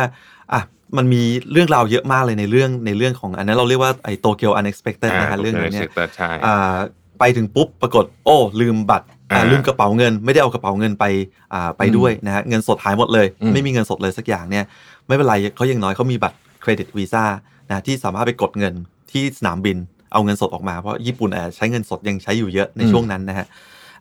[0.54, 0.62] อะ
[0.98, 1.22] มันมี
[1.52, 6.76] เรื่องราวเยอะมากเลยในเรื่องในเรื่องของอันนั้นเราเรียกว่าไอ้โตเกียว unexpected นะฮะเรื่องนี้เนี่ย sector ใช่อ่า
[7.20, 11.06] ไปถึงปุ๊บปรากฏโอ้ ลืมบัตรอ่าอ่าลืมกระเป๋าเงิน ไม่ได้เอากระเป๋าเงินไป
[11.54, 14.66] อ่าไปด้วยนะฮะเงินสดหายหมดเลยอืมไม่มีเงินสดเลยสักอย่างเนี่ย
[15.08, 17.24] ไม่เป็นไรเขายังน้อยเขามีบัตรเครดิตวีซ่า
[17.70, 18.74] นะที่สามารถไปกดเงิน
[19.12, 19.78] ที่สนามบิน
[20.14, 23.46] เอาเงินสดออกมาเพราะญี่ปุ่นแอบใช้เงินสดยังใช้อยู่เยอะในช่วงนั้นนะฮะ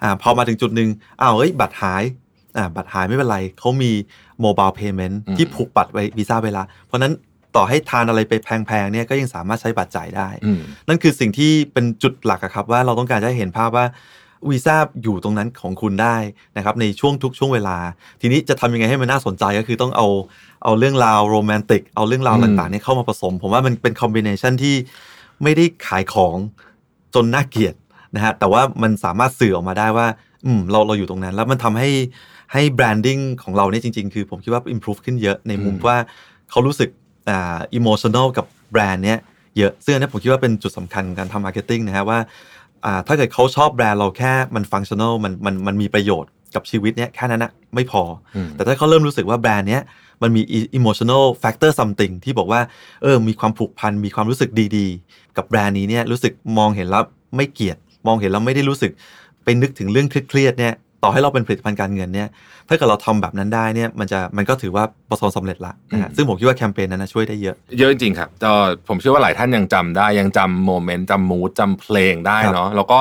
[0.03, 0.89] อ่าพอมาถึงจุดหนึ่ง
[1.21, 2.03] อ้าวเอ้ยบัตรหาย
[2.57, 3.93] อ่าบัตรหายไม่เป็นไรเขามี
[4.41, 7.13] โมบายเพย์เมนต์อืมที่ผูกบัตรไว้วีซ่าเวลา เพราะฉะนั้น
[7.57, 13.87] ต่อให้ทานอะไรไปแพงๆเนี่ยก็ยังสามารถใช้บัตรจ่ายได้อืมนั่นคือสิ่งที่เป็นจุดหลักอะครับ ว่าเราต้องการจะให้เห็นภาพว่า
[14.51, 16.17] วีซ่าอยู่ตรงนั้นของคุณได้
[16.57, 17.77] นะครับในช่วงทุกช่วงเวลา
[18.21, 20.07] ทีนี้จะทำยังไงให้มันน่าสนใจก็คือต้องเอา
[20.65, 24.75] เอาเรื่องราวโรแมนติก เอาเรื่องราวอืมต่างๆเนี่ยเข้ามาผสม ผมว่ามันเป็นคอมบิเนชันที่
[25.43, 26.37] ไม่ได้ขายของ
[27.15, 27.75] จนน่าเกลียด
[28.15, 30.07] นะฮะแต่ว่ามันสามารถสื่อออกมาได้ว่า
[30.47, 31.91] อืมเราเราอยู่ตรงนั้น แล้วมันทำให้
[32.53, 35.97] ให้ branding ของเราเนี่ยจริง ๆ คือผมคิดว่า improve ขึ้นเยอะในมุมอืมว่า
[36.51, 36.89] เขารู้สึก
[37.29, 39.19] อ่า emotional กับแบรนด์เนี้ย
[39.59, 42.19] เยอะซึ่งอันนี้ผมคิดว่าเป็นจุดสำคัญของการทำ marketing นะฮะว่า
[42.85, 48.03] อ่าถ้าเกิดเขาชอบแบรนด์เราแค่มัน functional มันมันมันมีประโยชน์กับชีวิตเนี้ยแค่นั้นนะไม่พอ
[48.37, 49.83] อืมแต่ถ้าเขาเริ่มรู้สึกว่าแบรนด์เนี้ย
[50.23, 50.43] มันมี
[50.79, 52.61] emotional factor something ที่บอกว่า
[53.03, 57.05] เออมีความผูกพันมีความรู้สึกดีๆ กับแบรนด์นี้เนี่ยรู้สึกมองเห็นแล้ว
[57.37, 58.93] ไม่เกลียด มองเห็นแล้วไม่ได้รู้สึก
[59.45, 62.29] ไปนึกถึงเรื่องเครียดๆเนี่ย ต่อให้เราเป็นผลิตภัณฑ์การเงินเนี่ย
[62.69, 68.53] ถ้าเกิดเราทำแบบนั้นได้เนี่ยมันจะมันก็ถือว่าประสบความสำเร็จละนะฮะอืมซึ่งผมคิดว่าแคมเปญนั้นนะช่วยได้เยอะ เยอะจริงๆครับก็
[68.89, 72.99] ผมเชื่อว่าหลายท่านยังจำได้ยังจำโมเมนต์จำมูดจำเพลงได้เนาะแล้วก็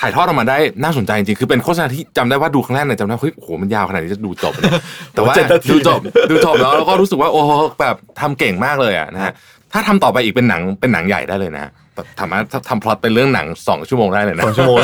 [0.00, 4.72] ถ่ายทอดออกมาได้น่าสนใจจริงๆคือเป็นโฆษณาที่จำได้ว่าดูครั้งแรกเนี่ยจำได้เฮ้ยโอ้โหมันยาวขนาดนี้จะดูจบเนี่ย
[5.12, 9.32] แต่ว่าเจ็ดนาทีดูจบดูจบแล้วแล้วก็รู้สึกว่าโอ้โหแบบทำเก่งมากเลยอะนะฮะ
[9.72, 14.76] ถ้าทำต่อไปอีกเป็นหนังเป็นหนังใหญ่ได้เลยนะแบบสามารถทำพล็อตเป็นเรื่องหนังสองชั่วโมงได้เลยนะสองชั่วโมง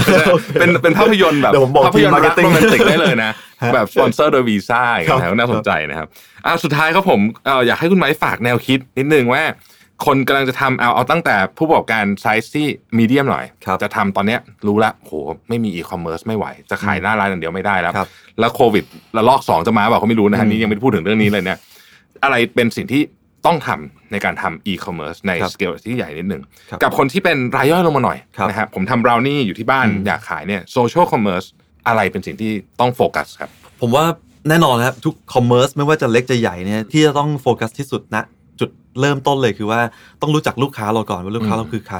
[0.60, 3.30] เป็นเป็นภาพยนตร์แบบเดี๋ยวผมบอกภาพยนตร์ทีมรัก marketing โรแมนติกได้เลยนะ
[3.62, 6.06] ฮะแบบสปอนเซอร์โดยวีซ่าอย่างเงี้ยครับนะน่าสนใจนะครับ
[6.46, 9.42] อะสุดท้ายครับผมเอ่ออยากให้คุณไม้ฝากแนวคิดนิดนึงว่า
[10.06, 12.66] คนกำลังจะทำเอาเอาตั้งแต่ผู้ประกอบการไซส์ที่
[12.98, 15.12] medium หน่อยครับจะทำตอนเนี้ยรู้ละโห
[15.48, 18.08] ไม่มีอีคอมเมิร์ซไม่ไหว จะขายหน้าร้านอย่างเดียวไม่ได้แล้วครับ
[18.40, 18.84] แล้วโควิด
[19.16, 21.58] ระลอกสองจะมาเปล่าเขาไม่รู้นะฮะอืมนี่ยังไม่ได้พูดถึงเรื่องนี้เลยเนี่ย
[22.24, 23.02] อะไรเป็นสิ่งที่
[23.46, 31.44] ต้องทำในการทำอีคอมเมิร์ซในครับสเกลที่ใหญ่นิดหนึ่งครับกับคนที่เป็นรายย่อยลงมาหน่อยครับนะฮะผมทำบราวนี่อยู่ที่บ้านอืมอยากขายเนี่ย social commerce
[31.86, 34.04] อะไรเป็นสิ่งที่ต้องโฟกัสครับ ผมว่า
[34.48, 38.22] แน่นอนนะครับทุก commerce ไม่ว่าจะเล็กจะใหญ่เนี่ยที่จะต้องโฟกัสที่สุดนะ
[38.60, 38.70] จุด
[39.00, 39.80] เริ่มต้นเลยคือว่า
[40.20, 41.98] ต้องรู้จักลูกค้าเราก่อนว่าลูกค้าอืมเราคือใคร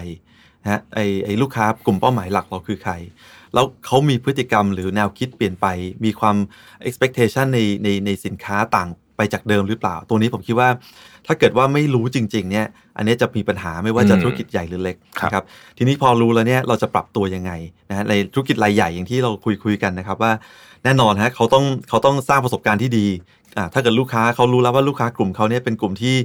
[0.62, 2.93] นะฮะไอไอลูกค้ากลุ่มเป้าหมายหลักเราคือใคร
[3.55, 5.66] แล้วเขามีพฤติกรรมหรือแนวคิดเปลี่ยนไป
[6.05, 6.36] มีความ
[6.88, 10.68] expectation ในในในสินค้าต่างไปจากเดิมหรือเปล่าตรงนี้ผมคิดว่า
[11.26, 12.66] ถ้าเกิดว่าไม่รู้จริง ๆ เนี่ย
[12.96, 15.44] อันนี้จะมีปัญหาไม่ว่าจะอืมธุรกิจใหญ่หรือเล็กครับนะครับ
[15.78, 17.52] ทีนี้พอรู้แล้วเนี่ยเราจะปรับตัวยังไง
[17.90, 20.32] นะฮะในธุรกิจรายใหญ่อย่างที่เราคุยคุยกันนะครับว่า
[20.84, 23.06] แน่นอนฮะเขาต้องเขาต้องสร้างประสบการณ์ที่ดี
[23.56, 26.16] อ่าถ้าเกิดลูกค้าเขารู้แล้วว่าลูกค้ากลุ่มเขาเนี่ยเป็นกลุ่มที่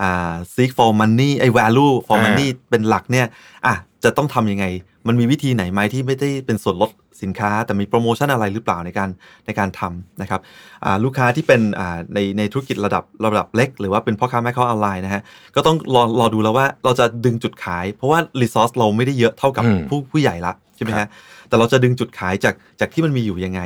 [0.00, 3.26] อ่า seek for money ไอ้ value for อ่า money เป็นหลักเนี่ย
[3.66, 3.74] อะ
[4.04, 4.66] จะต้องทำยังไง
[5.06, 6.90] มันมีวิธีไหนไหมที่ไม่ได้เป็นส่วนลด
[7.22, 9.10] สินค้าแต่มีโปรโมชั่นอะไรหรือเปล่าในการ
[9.46, 10.40] ในการทำนะครับ
[10.84, 15.22] อ่าลูกค้าที่เป็นอ่าในในธุรกิจระดับระดับเล็ก หรือว่าเป็นพ่อค้าแม่ค้าออนไลน์นะฮะ
[15.56, 21.08] ก็ต้องรอรอดูแล้วว่าเราจะดึงจุดขาย เพราะว่า resource เราไม่ได้เยอะเท่ากับอืมผู้ผู้ใหญ่ละใช่ไหมครัฮะบ
[21.48, 23.60] แต่เราจะดึงจุดขายจากจากที่มันมีอยู่ยังไง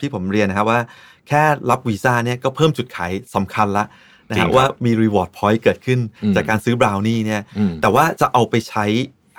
[0.00, 0.80] ที่ผมเรียนนะครับว่า
[1.28, 3.84] แค่รับวีซ่าเนี่ยก็เพิ่มจุดขายสำคัญละ
[4.28, 8.84] นะจริงครับฮะว่ามี reward point เกิดขึ้นอืมจากการซื้อบราวนี่เนี่ยอืมแต่ว่าจะเอาไปใช้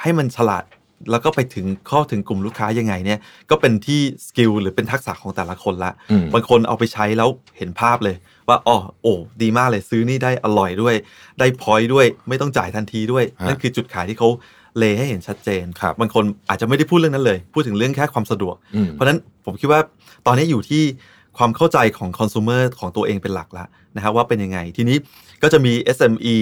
[0.01, 0.63] ให้มันฉลาด
[1.11, 3.19] แล้วก็ไปถึงเข้าถึงกลุ่มลูกค้ายังไงเนี่ย
[3.49, 8.15] ก็เป็นที่ skill หรือเป็นทักษะของแต่ละคนละอืมบางคนเอาไปใช้แล้วเห็นภาพเลย
[8.47, 10.95] ว่าอ๋อโอ้ดีมากเลยซื้อนี่ได้อร่อยด้วย
[11.39, 14.29] ได้ point ด้วย ไม่ต้องจ่ายทันทีด้วยฮะนั่นคือจุดขายที่เขา
[14.77, 19.81] เล่าให้เห็นชัดเจนครับบางคนอาจจะไม่ได้พูดเรื่องนั้นเลย พูดถึงเรื่องแค่ความสะดวกอืมเพราะฉะนั้นผมคิดว่า
[20.25, 20.83] ตอนนี้อยู่ที่
[21.37, 24.97] ความเข้าใจของคอน sumer ของตัวเองเป็นหลักแล้วนะครับว่าเป็นยังไง ทีนี้
[25.43, 26.35] ก็จะมี SME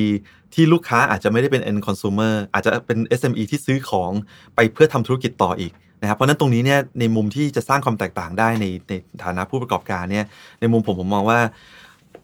[0.54, 4.12] ที่ลูกค้าอาจจะไม่ได้เป็น end consumer อาจจะเป็น SME ที่ซื้อของ
[4.56, 10.26] ไปเพื่อทำธุรกิจต่ออีกนะครับเพราะฉะนั้นตรงนี้เนี่ยในมุมที่จะสร้างความแตกต่างได้ในในฐานะผู้ประกอบการเนี่ย
[10.60, 11.39] ในมุมผมผมมองว่า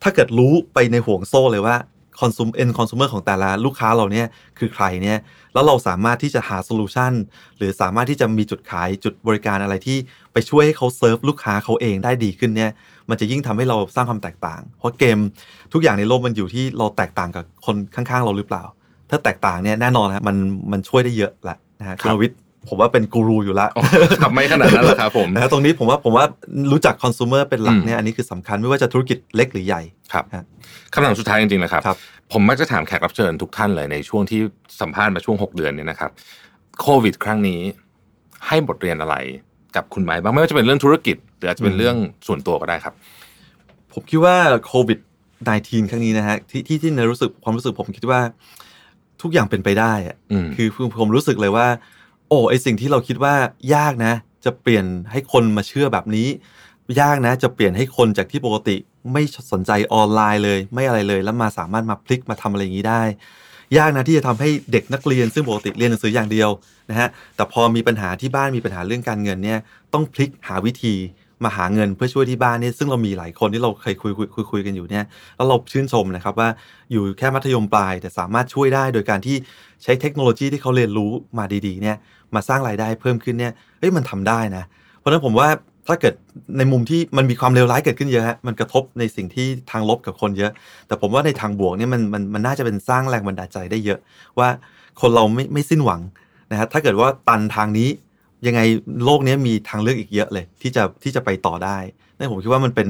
[0.04, 1.76] ถ้าเกิดรู้ไปในห่วงโซ่เลยว่า
[2.20, 4.28] consumer end consumer ของแต่ละลูกค้าเราเนี่ย
[4.60, 5.18] คือใครเนี่ย
[5.54, 7.14] แล้วเราสามารถที่จะหา solution
[7.58, 9.98] หรือสามารถที่จะมีจุดขายจุดบริการอะไรที่
[10.34, 12.72] ไปช่วยให้เขาเซิร์ฟลูกค้าเขาเองได้ดีขึ้นเนี่ย
[13.10, 15.18] มันจะยิ่งทำให้เราสร้างความแตกต่าง เพราะเกม
[15.74, 18.64] ทุกอย่างในโลกมันอยู่ที่เราแตกต่างกับคนข้างๆเราหรือเปล่า
[19.10, 20.38] ถ้าแตกต่างเนี่ยแน่นอนนะมัน
[20.72, 22.38] มันช่วยได้เยอะแหละนะฮะครัคุบณวิทย์
[22.68, 23.82] ผมว่าเป็นกูรูอยู่ละโอ้
[24.22, 26.26] ครับไม่ขนาดนั้นหรอกครับผมนะฮะตรงนี้ผมว่าผมว่า
[26.72, 29.82] รู้จักคอน sumer เป็นหลักอืมเนี่ยอันนี้คือสำคัญไม่ว่าจะธุรกิจเล็กหรือใหญ่
[30.14, 30.44] ครับฮะ
[30.94, 31.98] คำถามสุดท้ายจริงๆนะครับครับ
[32.34, 34.42] ผมมักจะถามแขกรับเชิญทุกท่านเลยในช่วงที่
[34.82, 36.12] สัมภาษณ์มาช่วง 6 เดือนเนี่ยนะครับ
[36.82, 37.62] โควิด ครั้งนี้
[38.48, 39.16] ให้บทเรียนอะไร
[39.76, 41.96] กับคุณไหมบ้างไม่ว่าจะเป็นเรื่องธุรกิจ หรืออาจจะเป็นเรื่อง
[42.28, 42.94] ส่วนตัวก็ได้ครับ
[43.94, 44.36] ผมคิดว่า
[44.68, 45.00] โควิด
[45.46, 48.22] -19 ครั้งนี้นะฮะที่ที่ที่ในรู้สึกความรู้สึกผมคิดว่า
[49.22, 51.68] ทุกอย่างเป็นไปได้อะอืมคือคือผมรู้สึกเลยว่า
[52.30, 53.36] โอ้ไอสิ่งที่เราคิดว่า
[53.76, 54.14] ยากนะ
[54.46, 56.28] จะเปลี่ยนให้คนมาเชื่อแบบนี้
[57.02, 58.76] ยากนะ จะเปลี่ยนให้คนจากที่ปกติ
[59.14, 59.22] ไม่
[59.52, 63.02] สนใจออนไลน์เลย ไม่อะไรเลย แล้วมาสามารถมาพลิกมาทำอะไรอย่างนี้ได้
[63.78, 66.50] ยากนะที่จะทำให้เด็กนักเรียนซึ่งปกติเรียนหนังสืออย่างเดียว
[66.90, 69.60] นะฮะแต่พอมีปัญหาที่บ้านมีปัญหาเรื่องการเงินเนี่ย
[69.94, 70.96] ต้องพลิกหาวิธี
[71.44, 75.06] มาหาเงินเพื่อช่วยที่บ้านเนี่ยซึ่งเรามีหลายคนที่เราเคยคุยคุยคุยคยกันอยู่เนี่ย
[75.38, 76.50] แล้วเราชื่นชมนะครับว่า
[76.92, 79.36] อยู่แค่มัธยมปลายแต่สามารถช่วยได้โดยการที่
[79.84, 81.98] ใช้เทคโนโลยีที่เขาเรียนรู้มาดีๆเนี่ย
[82.36, 84.64] มาสร้างรายได้เพิ่มขึ้นเนี่ยเฮ้ยมันทำได้นะ
[85.00, 85.50] เพราะฉะนั้นผมว่า
[85.88, 86.14] ถ้าเกิด
[86.58, 90.52] ในมุมที่มันมีความเลวร้ายเกิดขึ้นเยอะฮะมันกระทบในสิ่งที่ทางลบกับคนเยอะ
[90.88, 94.00] แต่ผมว่าในทางบวกเนี่ยมันมันมันน่าจะเป็นสร้างแรงบันดาลใจได้เยอะ
[94.40, 94.50] ว่า
[95.02, 96.02] คนเราไม่ไม่สิ้นหวัง
[96.52, 97.90] นะฮะถ้าเกิดว่าตันทางนี้
[98.48, 98.62] ยังไง
[99.06, 101.78] โลกนี้มีทางเลือกอีกเยอะเลย ที่จะที่จะไปต่อได้
[102.18, 102.90] นั่นผมคิดว่ามันเป็น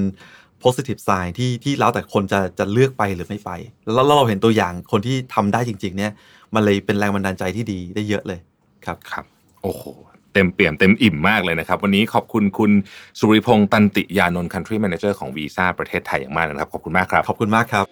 [0.64, 3.52] positive sign ที่ที่แล้วแต่คนจะจะเลือกไปหรือไม่ไป
[3.84, 6.12] แล้วแล้วเราเห็นตัวอย่างคนที่ทำได้จริง ๆ เนี่ย
[6.56, 8.39] มันเลยเป็นแรงบันดาลใจที่ดีได้เยอะเลย
[8.86, 9.26] ครับครับ
[9.64, 9.84] โอ้โห
[10.34, 12.72] เต็มเปี่ยมเต็มอิ่มมากเลยนะครับ วันนี้ขอบคุณคุณ
[13.20, 17.86] สุริพงษ์ตันติยานนท์ Country Manager ของวีซ่าประเทศไทยอย่างมากนะครับ ขอบคุณมากครับ ขอบคุณมากครับ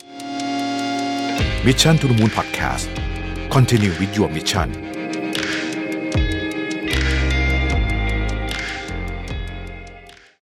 [1.66, 2.86] Mission to the Moon Podcast
[3.54, 4.87] Continue with your mission